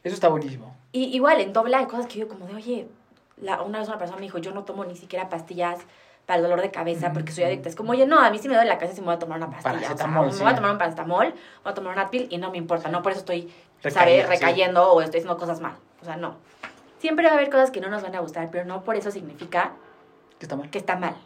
[0.05, 0.75] Eso está buenísimo.
[0.93, 2.89] Y igual, en doble hay cosas que yo como de, oye,
[3.37, 5.81] la, una vez una persona me dijo, yo no tomo ni siquiera pastillas
[6.27, 7.69] para el dolor de cabeza porque soy adicta.
[7.69, 9.19] Es como, oye, no, a mí sí me duele la cabeza si me voy a
[9.19, 9.75] tomar una pastilla.
[9.75, 11.35] O sea, Paracetamol, me voy a tomar un paracetamol,
[11.65, 12.89] voy a tomar un Advil y no me importa.
[12.89, 14.39] No por eso estoy, Recaída, ¿sabes?
[14.39, 14.45] sí.
[14.45, 15.75] Recayendo o estoy haciendo cosas mal.
[16.01, 16.37] O sea, no.
[16.99, 19.11] Siempre va a haber cosas que no nos van a gustar, pero no por eso
[19.11, 19.73] significa
[20.39, 20.71] Que está mal.
[20.71, 21.17] que está mal.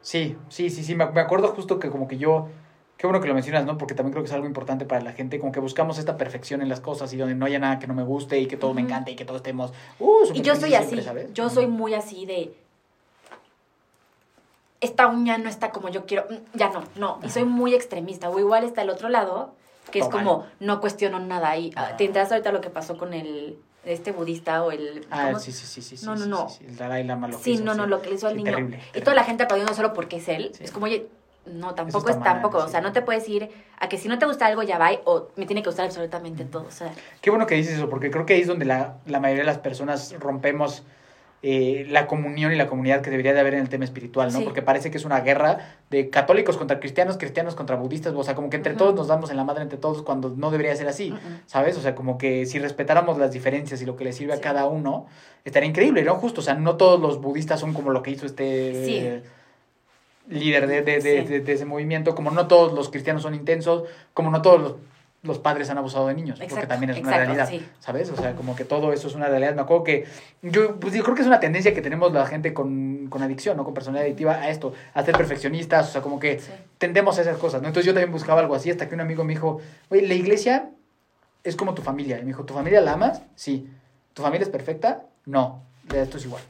[0.00, 0.94] Sí, sí, sí, sí.
[0.94, 2.48] Me, me acuerdo justo que como que yo,
[2.96, 3.76] qué bueno que lo mencionas, ¿no?
[3.78, 6.62] Porque también creo que es algo importante para la gente, como que buscamos esta perfección
[6.62, 8.72] en las cosas y donde no haya nada que no me guste y que todo
[8.74, 10.98] me encante y que todos estemos, uh, Y yo soy así.
[11.34, 12.54] Yo soy muy así de.
[14.80, 16.26] Esta uña no está como yo quiero.
[16.28, 17.18] mm, Ya no, no.
[17.24, 18.28] Y soy muy extremista.
[18.28, 19.54] O igual está el otro lado,
[19.90, 21.56] que es como no cuestiono nada.
[21.56, 25.06] Y ah, te enteras ahorita lo que pasó con el este budista o el.
[25.10, 25.38] Ah, ¿cómo?
[25.38, 25.96] sí, sí, sí, sí.
[25.96, 26.48] sí, No, no, no.
[26.48, 28.26] sí, sí, El Dalai Lama lo que Sí, hizo, no, no, lo que le hizo
[28.28, 28.50] al niño.
[28.52, 30.52] terrible, Y toda la gente aplaudiendo solo porque es él.
[30.60, 31.06] Es como, oye,
[31.46, 32.58] no, tampoco es mal, tampoco.
[32.58, 34.90] O sea, no te puedes ir a que si no te gusta algo ya va
[35.04, 36.64] o me tiene que gustar absolutamente todo.
[36.66, 39.20] O sea, Qué bueno que dices eso, porque creo que ahí es donde la, la
[39.20, 40.84] mayoría de las personas rompemos
[41.42, 44.38] eh, la comunión y la comunidad que debería de haber en el tema espiritual, ¿no?
[44.38, 44.44] Sí.
[44.44, 48.34] Porque parece que es una guerra de católicos contra cristianos, cristianos contra budistas, o sea,
[48.34, 50.88] como que entre todos nos damos en la madre entre todos cuando no debería ser
[50.88, 51.14] así.
[51.46, 51.76] ¿sabes?
[51.76, 54.66] O sea, como que si respetáramos las diferencias y lo que le sirve a cada
[54.66, 55.06] uno,
[55.44, 56.14] estaría increíble, ¿no?
[56.16, 58.84] Justo, o sea, no todos los budistas son como lo que hizo este...
[58.84, 58.96] Sí.
[58.96, 59.22] eh,
[60.28, 61.26] líder de, de, de, Sí.
[61.28, 64.74] de- de ese movimiento, como no todos los cristianos son intensos, como no todos los,
[65.22, 67.66] los padres han abusado de niños, porque también es una realidad, sí.
[67.80, 68.10] ¿sabes?
[68.10, 69.54] O sea, como que todo eso es una realidad.
[69.56, 70.04] Me acuerdo que
[70.42, 73.56] yo, pues, yo creo que es una tendencia que tenemos la gente con, con adicción,
[73.56, 73.64] ¿no?
[73.64, 76.52] Con personalidad adictiva a esto, a ser perfeccionistas, o sea, como que Sí.
[76.78, 77.66] tendemos a esas cosas, ¿no?
[77.68, 80.70] Entonces yo también buscaba algo así hasta que un amigo me dijo, oye, la iglesia
[81.42, 82.18] es como tu familia.
[82.18, 83.22] Y me dijo, ¿tu familia la amas?
[83.34, 83.68] Sí.
[84.14, 85.04] ¿Tu familia es perfecta?
[85.24, 85.62] No.
[85.92, 86.42] Esto es igual.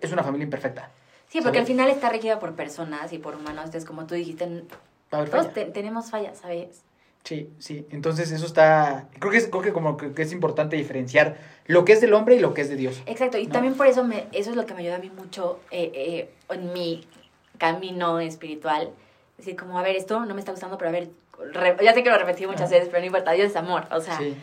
[0.00, 0.90] Es una familia imperfecta.
[1.28, 1.60] Sí, porque ¿Sabes?
[1.60, 3.64] al final está regida por personas y por humanos.
[3.66, 4.64] Entonces, como tú dijiste,
[5.10, 5.52] todos falla.
[5.52, 6.82] te- tenemos fallas, ¿sabes?
[7.24, 7.84] Sí, sí.
[7.90, 11.92] Entonces eso está, creo que es, creo que como que es importante diferenciar lo que
[11.94, 13.02] es del hombre y lo que es de Dios.
[13.06, 13.52] Exacto, y ¿No?
[13.52, 16.30] también por eso me, eso es lo que me ayuda a mí mucho eh, eh,
[16.54, 17.04] en mi
[17.58, 18.90] camino espiritual.
[19.38, 21.08] Decir, como, a ver, esto no me está gustando, pero a ver,
[21.52, 23.86] re- ya sé que lo repetí muchas veces, pero no importa, Dios es amor.
[23.90, 24.36] O sea, Sí.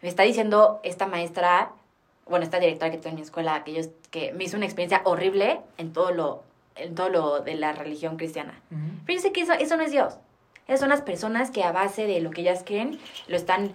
[0.00, 1.72] me está diciendo esta maestra,
[2.26, 5.02] bueno, esta directora que tuve en mi escuela, que, yo, que me hizo una experiencia
[5.04, 6.42] horrible en todo lo,
[6.76, 8.60] en todo lo de la religión cristiana.
[8.70, 8.80] Ujú.
[9.06, 10.18] Pero yo sé que eso, eso no es Dios.
[10.66, 12.98] Esas son las personas que a base de lo que ellas creen
[13.28, 13.72] lo están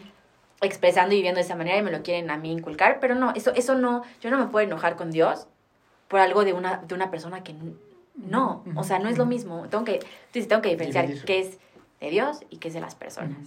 [0.62, 3.00] expresando y viviendo de esa manera y me lo quieren a mí inculcar.
[3.00, 5.48] Pero no, eso, eso no, yo no me puedo enojar con Dios
[6.08, 7.54] por algo de una, de una persona que
[8.16, 8.64] no.
[8.76, 9.68] O sea, no es lo mismo.
[9.70, 10.00] Tengo que,
[10.32, 11.60] tengo que diferenciar qué es
[12.02, 13.38] de Dios y qué es de las personas.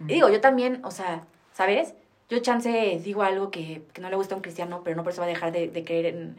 [0.00, 1.22] Y digo, yo también, o sea,
[1.52, 1.94] ¿sabes?
[2.30, 5.12] Yo chance digo algo que, que no le gusta a un cristiano, pero no por
[5.12, 6.36] eso va a dejar de, de creer en,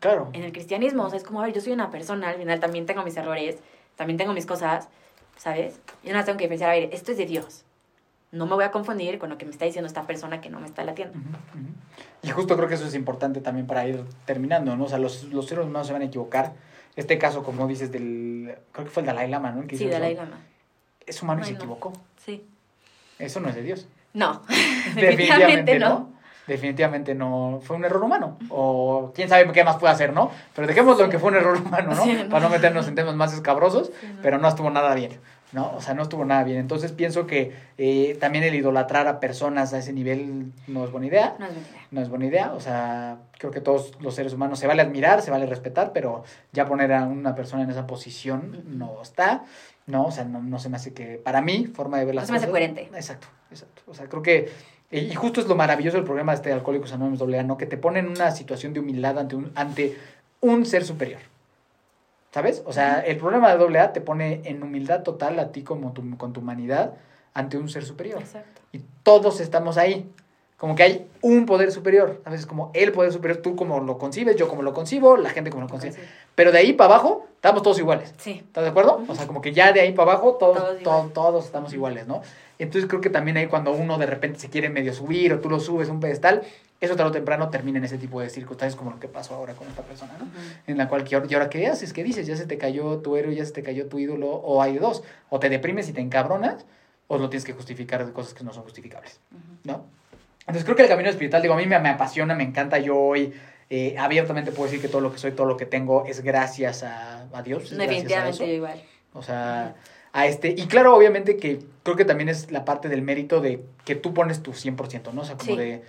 [0.00, 0.28] Claro.
[0.34, 1.04] en el cristianismo.
[1.04, 3.16] O sea, es como, a ver, yo soy una persona, al final también tengo mis
[3.16, 3.56] errores,
[3.96, 4.88] también tengo mis cosas,
[5.36, 5.80] ¿sabes?
[6.04, 7.64] Yo no tengo que diferenciar, a ver, esto es de Dios.
[8.32, 10.60] No me voy a confundir con lo que me está diciendo esta persona que no
[10.60, 11.18] me está latiendo.
[12.22, 14.84] Y justo creo que eso es importante también para ir terminando, ¿no?
[14.84, 16.52] O sea, los, los seres humanos se van a equivocar.
[16.96, 18.56] Este caso, como dices, del.
[18.72, 19.66] Creo que fue el Dalai Lama, ¿no?
[19.66, 20.22] Que Sí, Dalai eso.
[20.24, 20.38] Lama.
[21.06, 21.92] Es humano y se equivocó.
[22.24, 22.44] Sí.
[23.18, 23.86] Eso no es de Dios.
[24.16, 24.42] No,
[24.94, 26.16] Definitivamente no.
[26.46, 27.60] Definitivamente no.
[27.62, 28.38] Fue un error humano.
[28.50, 30.30] O quién sabe qué más puede hacer, ¿no?
[30.54, 32.04] Pero dejémoslo en que fue un error humano, ¿no?
[32.04, 32.28] Sí, no.
[32.28, 34.22] Para no meternos en temas más escabrosos, Sí, no.
[34.22, 35.18] pero no estuvo nada bien.
[35.52, 35.72] ¿no?
[35.76, 36.58] O sea, no estuvo nada bien.
[36.58, 41.06] Entonces pienso que eh, también el idolatrar a personas a ese nivel no es buena
[41.06, 41.34] idea.
[41.38, 41.86] No es buena idea.
[41.90, 42.52] No es buena idea.
[42.52, 46.24] O sea, creo que todos los seres humanos se vale admirar, se vale respetar, pero
[46.52, 49.44] ya poner a una persona en esa posición no está.
[49.86, 52.20] No, o sea, no, no se me hace que, para mí, forma de ver No
[52.20, 52.82] las se me hace cosas- coherente.
[52.94, 53.82] Exacto, exacto.
[53.86, 54.50] O sea, creo que,
[54.90, 57.56] y y justo es lo maravilloso del programa de este Alcohólicos Anónimos AA, ¿no?
[57.56, 59.96] Que te pone en una situación de humildad ante un, ante
[60.40, 61.20] un ser superior.
[62.32, 62.62] ¿Sabes?
[62.66, 66.16] O sea, el programa de AA te pone en humildad total a ti como tu,
[66.18, 66.92] con tu humanidad
[67.32, 68.20] ante un ser superior.
[68.20, 68.60] Exacto.
[68.72, 70.10] Y todos estamos ahí.
[70.56, 73.98] Como que hay un poder superior, a veces como el poder superior, tú como lo
[73.98, 75.94] concibes, yo como lo concibo, la gente como lo concibe.
[76.34, 78.14] Pero de ahí para abajo, estamos todos iguales.
[78.16, 78.42] Sí.
[78.46, 79.04] ¿Estás de acuerdo?
[79.06, 82.06] O sea, como que ya de ahí para abajo, todos, Todos todos, todos estamos iguales,
[82.06, 82.22] ¿no?
[82.58, 85.50] Entonces creo que también ahí cuando uno de repente se quiere medio subir o tú
[85.50, 86.42] lo subes a un pedestal,
[86.80, 89.52] eso tarde o temprano termina en ese tipo de circunstancias como lo que pasó ahora
[89.52, 90.24] con esta persona, ¿no?
[90.24, 90.32] Ujú.
[90.68, 91.92] En la cual, ¿y ahora- ¿y ahora qué haces?
[91.92, 92.26] ¿Qué dices?
[92.26, 95.02] Ya se te cayó tu héroe, ya se te cayó tu ídolo, o hay dos.
[95.28, 96.64] O te deprimes y te encabronas,
[97.08, 99.40] o lo tienes que justificar de cosas que no son justificables, Ujú.
[99.64, 99.84] ¿no?
[100.46, 102.78] Entonces creo que el camino espiritual, digo, a mí me, me apasiona, me encanta.
[102.78, 103.32] Yo hoy
[103.68, 106.82] eh, abiertamente puedo decir que todo lo que soy, todo lo que tengo es gracias
[106.84, 107.64] a, a Dios.
[107.64, 108.82] es a Definitivamente yo igual.
[109.12, 109.74] O sea,
[110.12, 110.54] a este.
[110.56, 114.14] Y claro, obviamente que creo que también es la parte del mérito de que tú
[114.14, 115.22] pones tu 100%, ¿no?
[115.22, 115.56] O sea, como Sí.
[115.56, 115.82] de.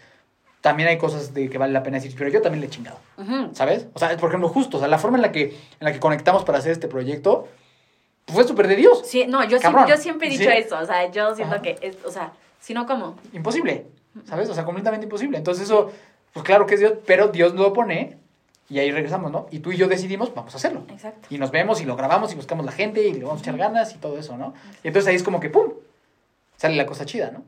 [0.62, 2.98] También hay cosas de que vale la pena decir, pero yo también le he chingado.
[3.54, 3.88] ¿sabes?
[3.94, 6.00] O sea, por ejemplo, justo, o sea, la forma en la que, en la que
[6.00, 7.48] conectamos para hacer este proyecto
[8.26, 9.04] pues, fue súper de Dios.
[9.06, 10.58] Sí, no, yo, siempre, yo siempre he dicho Sí.
[10.58, 10.80] eso.
[10.80, 11.62] O sea, yo siento Ajá.
[11.62, 13.16] que, es, o sea, si no, ¿cómo?
[13.34, 13.86] Imposible,
[14.26, 14.50] ¿sabes?
[14.50, 15.38] O sea, completamente imposible.
[15.38, 15.92] Entonces, eso,
[16.34, 18.18] pues claro que es Dios, pero Dios lo pone
[18.70, 19.48] y ahí regresamos, ¿no?
[19.52, 20.84] Y tú y yo decidimos, vamos a hacerlo.
[20.90, 21.28] Exacto.
[21.30, 23.58] Y nos vemos y lo grabamos y buscamos la gente y le vamos a echar
[23.58, 24.54] ganas y todo eso, ¿no?
[24.84, 25.72] Y entonces ahí es como que, ¡pum!
[26.58, 27.44] Sale la cosa chida, ¿no?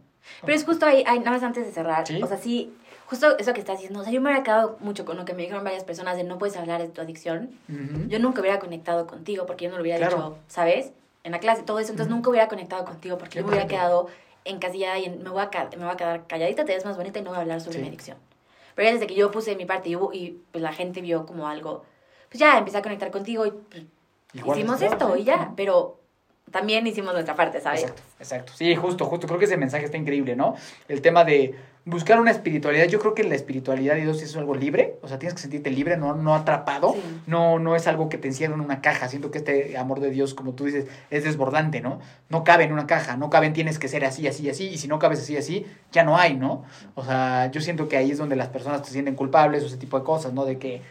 [0.45, 2.05] Pero es justo ahí, ahí, nada más antes de cerrar.
[2.05, 2.21] Sí.
[2.21, 2.71] O sea, sí,
[3.07, 4.01] justo eso que estás diciendo.
[4.01, 6.23] O sea, yo me hubiera quedado mucho con lo que me dijeron varias personas de
[6.23, 7.49] no puedes hablar de tu adicción.
[7.67, 8.07] Ujú.
[8.07, 10.15] Yo nunca hubiera conectado contigo porque yo no lo hubiera Claro.
[10.15, 10.91] dicho, ¿sabes?
[11.23, 11.91] En la clase, todo eso.
[11.91, 12.17] Entonces Ujú.
[12.17, 13.69] nunca hubiera conectado contigo porque yo me hubiera 100%.
[13.69, 14.07] quedado
[14.45, 17.19] encasillada y en- me, voy a, me voy a quedar calladita, te ves más bonita
[17.19, 17.81] y no voy a hablar sobre Sí.
[17.81, 18.17] mi adicción.
[18.75, 21.47] Pero ya desde que yo puse mi parte y, y pues la gente vio como
[21.47, 21.83] algo,
[22.29, 23.83] pues ya empecé a conectar contigo y pues,
[24.57, 25.21] hicimos es esto sí.
[25.21, 25.51] y ya.
[25.55, 25.99] Pero
[26.51, 27.81] también hicimos nuestra parte, ¿sabes?
[27.81, 28.53] Exacto, exacto.
[28.55, 29.27] Sí, justo, justo.
[29.27, 30.55] Creo que ese mensaje está increíble, ¿no?
[30.87, 31.55] El tema de
[31.85, 32.85] buscar una espiritualidad.
[32.85, 34.97] Yo creo que la espiritualidad de Dios es algo libre.
[35.01, 36.93] O sea, tienes que sentirte libre, no, no atrapado.
[36.93, 37.21] Sí.
[37.27, 39.07] No, no es algo que te encierra en una caja.
[39.07, 41.99] Siento que este amor de Dios, como tú dices, es desbordante, ¿no?
[42.29, 43.17] No cabe en una caja.
[43.17, 44.67] No cabe en tienes que ser así, así, así.
[44.67, 46.63] Y si no cabes así, así, ya no hay, ¿no?
[46.95, 49.77] O sea, yo siento que ahí es donde las personas se sienten culpables o ese
[49.77, 50.45] tipo de cosas, ¿no?
[50.45, 50.81] De que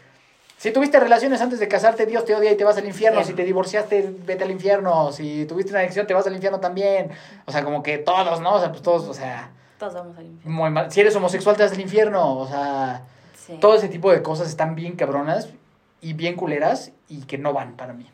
[0.59, 3.23] si tuviste relaciones antes de casarte, Dios te odia y te vas al infierno.
[3.23, 5.13] Si te divorciaste, vete al infierno.
[5.13, 7.11] Si tuviste una adicción, te vas al infierno también.
[7.45, 8.55] O sea, como que todos, ¿no?
[8.55, 10.55] O sea, pues todos, o sea, Todos vamos al infierno.
[10.61, 10.91] muy mal.
[10.91, 12.37] Si eres homosexual, te vas al infierno.
[12.37, 13.03] O sea,
[13.35, 13.57] Sí.
[13.59, 15.49] todo ese tipo de cosas están bien cabronas
[16.01, 18.05] y bien culeras y que no van para mí.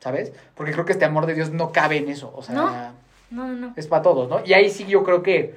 [0.00, 0.32] ¿Sabes?
[0.56, 2.32] Porque creo que este amor de Dios no cabe en eso.
[2.34, 3.02] O sea, No.
[3.30, 4.40] No, no, es para todos, ¿no?
[4.44, 5.54] Y ahí sí yo creo que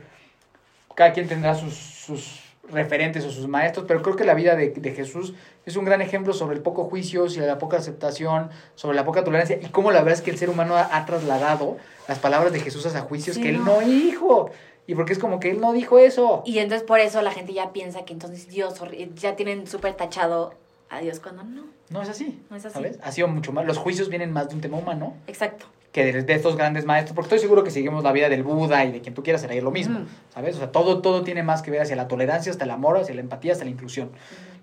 [0.95, 2.39] cada quien tendrá sus, sus
[2.71, 5.33] referentes o sus maestros, pero creo que la vida de, de Jesús
[5.65, 9.23] es un gran ejemplo sobre el poco juicio, sobre la poca aceptación, sobre la poca
[9.25, 11.75] tolerancia y cómo la verdad es que el ser humano ha, ha trasladado
[12.07, 13.65] las palabras de Jesús a juicios Sí, que él no.
[13.65, 14.51] no dijo.
[14.87, 16.43] Y porque es como que él no dijo eso.
[16.45, 18.79] Y entonces por eso la gente ya piensa que entonces Dios,
[19.15, 20.53] ya tienen súper tachado
[20.89, 21.63] a Dios cuando no.
[21.89, 22.39] No es así.
[22.49, 22.73] No es así.
[22.73, 22.99] ¿Sabes?
[23.03, 23.65] Ha sido mucho más.
[23.65, 25.65] Los juicios vienen más de un tema humano Exacto.
[25.91, 28.85] que de, de estos grandes maestros, porque estoy seguro que seguimos la vida del Buda
[28.85, 30.01] y de quien tú quieras será lo mismo.
[30.33, 30.55] ¿sabes?
[30.55, 33.15] O sea, todo, todo tiene más que ver hacia la tolerancia, hasta el amor, hacia
[33.15, 34.11] la empatía, hasta la inclusión.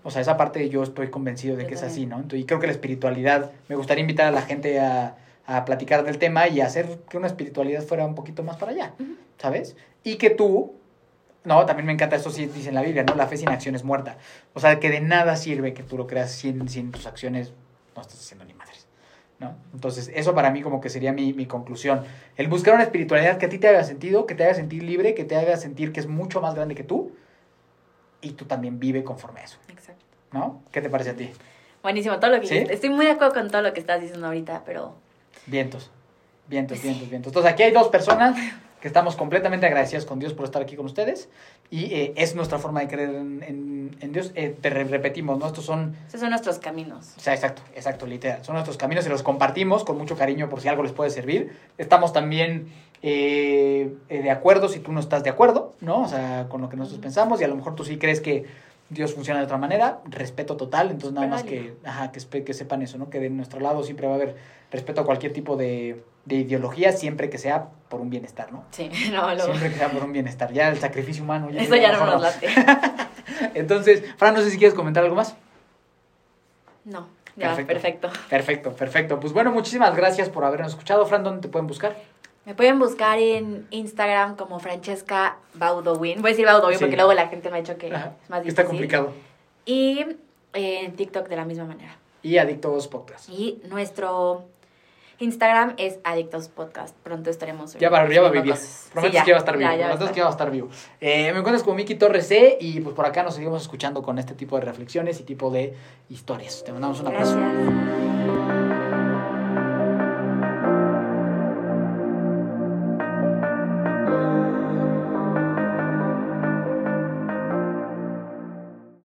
[0.05, 2.17] O sea, esa parte yo estoy convencido de Yo que es así, ¿no?
[2.17, 5.17] Entonces, y creo que la espiritualidad, me gustaría invitar a la gente a,
[5.47, 8.95] a platicar del tema y hacer que una espiritualidad fuera un poquito más para allá.
[9.39, 9.77] ¿sabes?
[10.05, 10.75] Y que tú,
[11.45, 13.15] no, también me encanta, esto sí dice en la Biblia, ¿no?
[13.15, 14.19] La fe sin acción es muerta.
[14.55, 17.53] O sea, que de nada sirve que tú lo creas sin, sin tus acciones,
[17.95, 18.87] no estás haciendo ni madres.
[19.39, 19.57] ¿No?
[19.75, 22.05] Entonces, eso para mí como que sería mi, mi conclusión.
[22.37, 25.15] El buscar una espiritualidad que a ti te haga sentido, que te haga sentir libre,
[25.15, 27.13] que te haga sentir que es mucho más grande que tú
[28.21, 30.05] y tú también vive conforme a eso, Exacto.
[30.31, 30.63] ¿no?
[30.71, 31.31] ¿Qué te parece a ti?
[31.83, 32.57] Buenísimo, todo lo que ¿Sí?
[32.71, 34.95] Estoy muy de acuerdo con todo lo que estás diciendo ahorita, pero
[35.47, 35.91] Vientos,
[36.47, 37.31] vientos, Pues vientos, vientos.
[37.31, 38.37] Entonces, aquí hay dos personas
[38.83, 41.29] que estamos completamente agradecidas con Dios por estar aquí con ustedes
[41.71, 44.33] y eh, es nuestra forma de creer en, en- en Dios.
[44.35, 45.47] Eh, te re- repetimos, ¿no?
[45.47, 47.15] Estos son esos son nuestros caminos.
[47.17, 48.45] O sea, exacto, exacto, literal.
[48.45, 51.57] Son nuestros caminos y los compartimos con mucho cariño por si algo les puede servir.
[51.79, 52.67] Estamos también
[53.03, 56.03] eh, eh, de acuerdo si tú no estás de acuerdo, ¿no?
[56.03, 58.47] O sea, con lo que nosotros pensamos y a lo mejor tú sí crees que
[58.91, 60.01] Dios funciona de otra manera.
[60.07, 63.11] Respeto total, entonces nada más que, ajá, que, que sepan eso, ¿no?
[63.11, 64.37] Que de nuestro lado siempre va a haber
[64.73, 68.65] respeto a cualquier tipo de, de ideología, siempre que sea por un bienestar, ¿no?
[68.71, 69.45] Sí, no, lo...
[69.45, 70.53] Siempre que sea por un bienestar.
[70.53, 71.49] Ya el sacrificio humano.
[71.51, 72.49] Eso ya no nos late.
[73.55, 75.37] Entonces, Fran, no sé si quieres comentar algo más.
[76.85, 77.07] No,
[77.37, 77.73] ya, Perfecto.
[77.73, 78.11] perfecto.
[78.29, 79.21] Perfecto, perfecto.
[79.21, 81.07] Pues bueno, muchísimas gracias por habernos escuchado.
[81.07, 81.97] Fran, ¿dónde te pueden buscar?
[82.45, 86.21] Me pueden buscar en Instagram como Francesca Baudowin.
[86.21, 86.83] Voy a decir Baudowin Sí.
[86.85, 88.49] porque luego la gente me ha dicho que Ajá, es más difícil.
[88.49, 89.13] Está complicado.
[89.65, 90.01] Y
[90.55, 91.97] eh, en TikTok de la misma manera.
[92.23, 93.29] Y Adictos Podcast.
[93.29, 94.45] Y nuestro
[95.23, 96.97] Instagram es Adictos Podcast.
[97.03, 98.57] Pronto estaremos Ya va, ya va a vivir.
[98.57, 99.71] Sí, ya, que va a estar vivo.
[99.71, 100.13] ya, estar.
[100.13, 100.69] que va a estar vivo.
[101.01, 104.19] Eh, me encuentras con Miki Torres C y pues por acá nos seguimos escuchando con
[104.19, 105.75] este tipo de reflexiones y tipo de
[106.09, 106.63] historias.
[106.65, 107.37] Te mandamos un abrazo.
[107.37, 108.22] Gracias.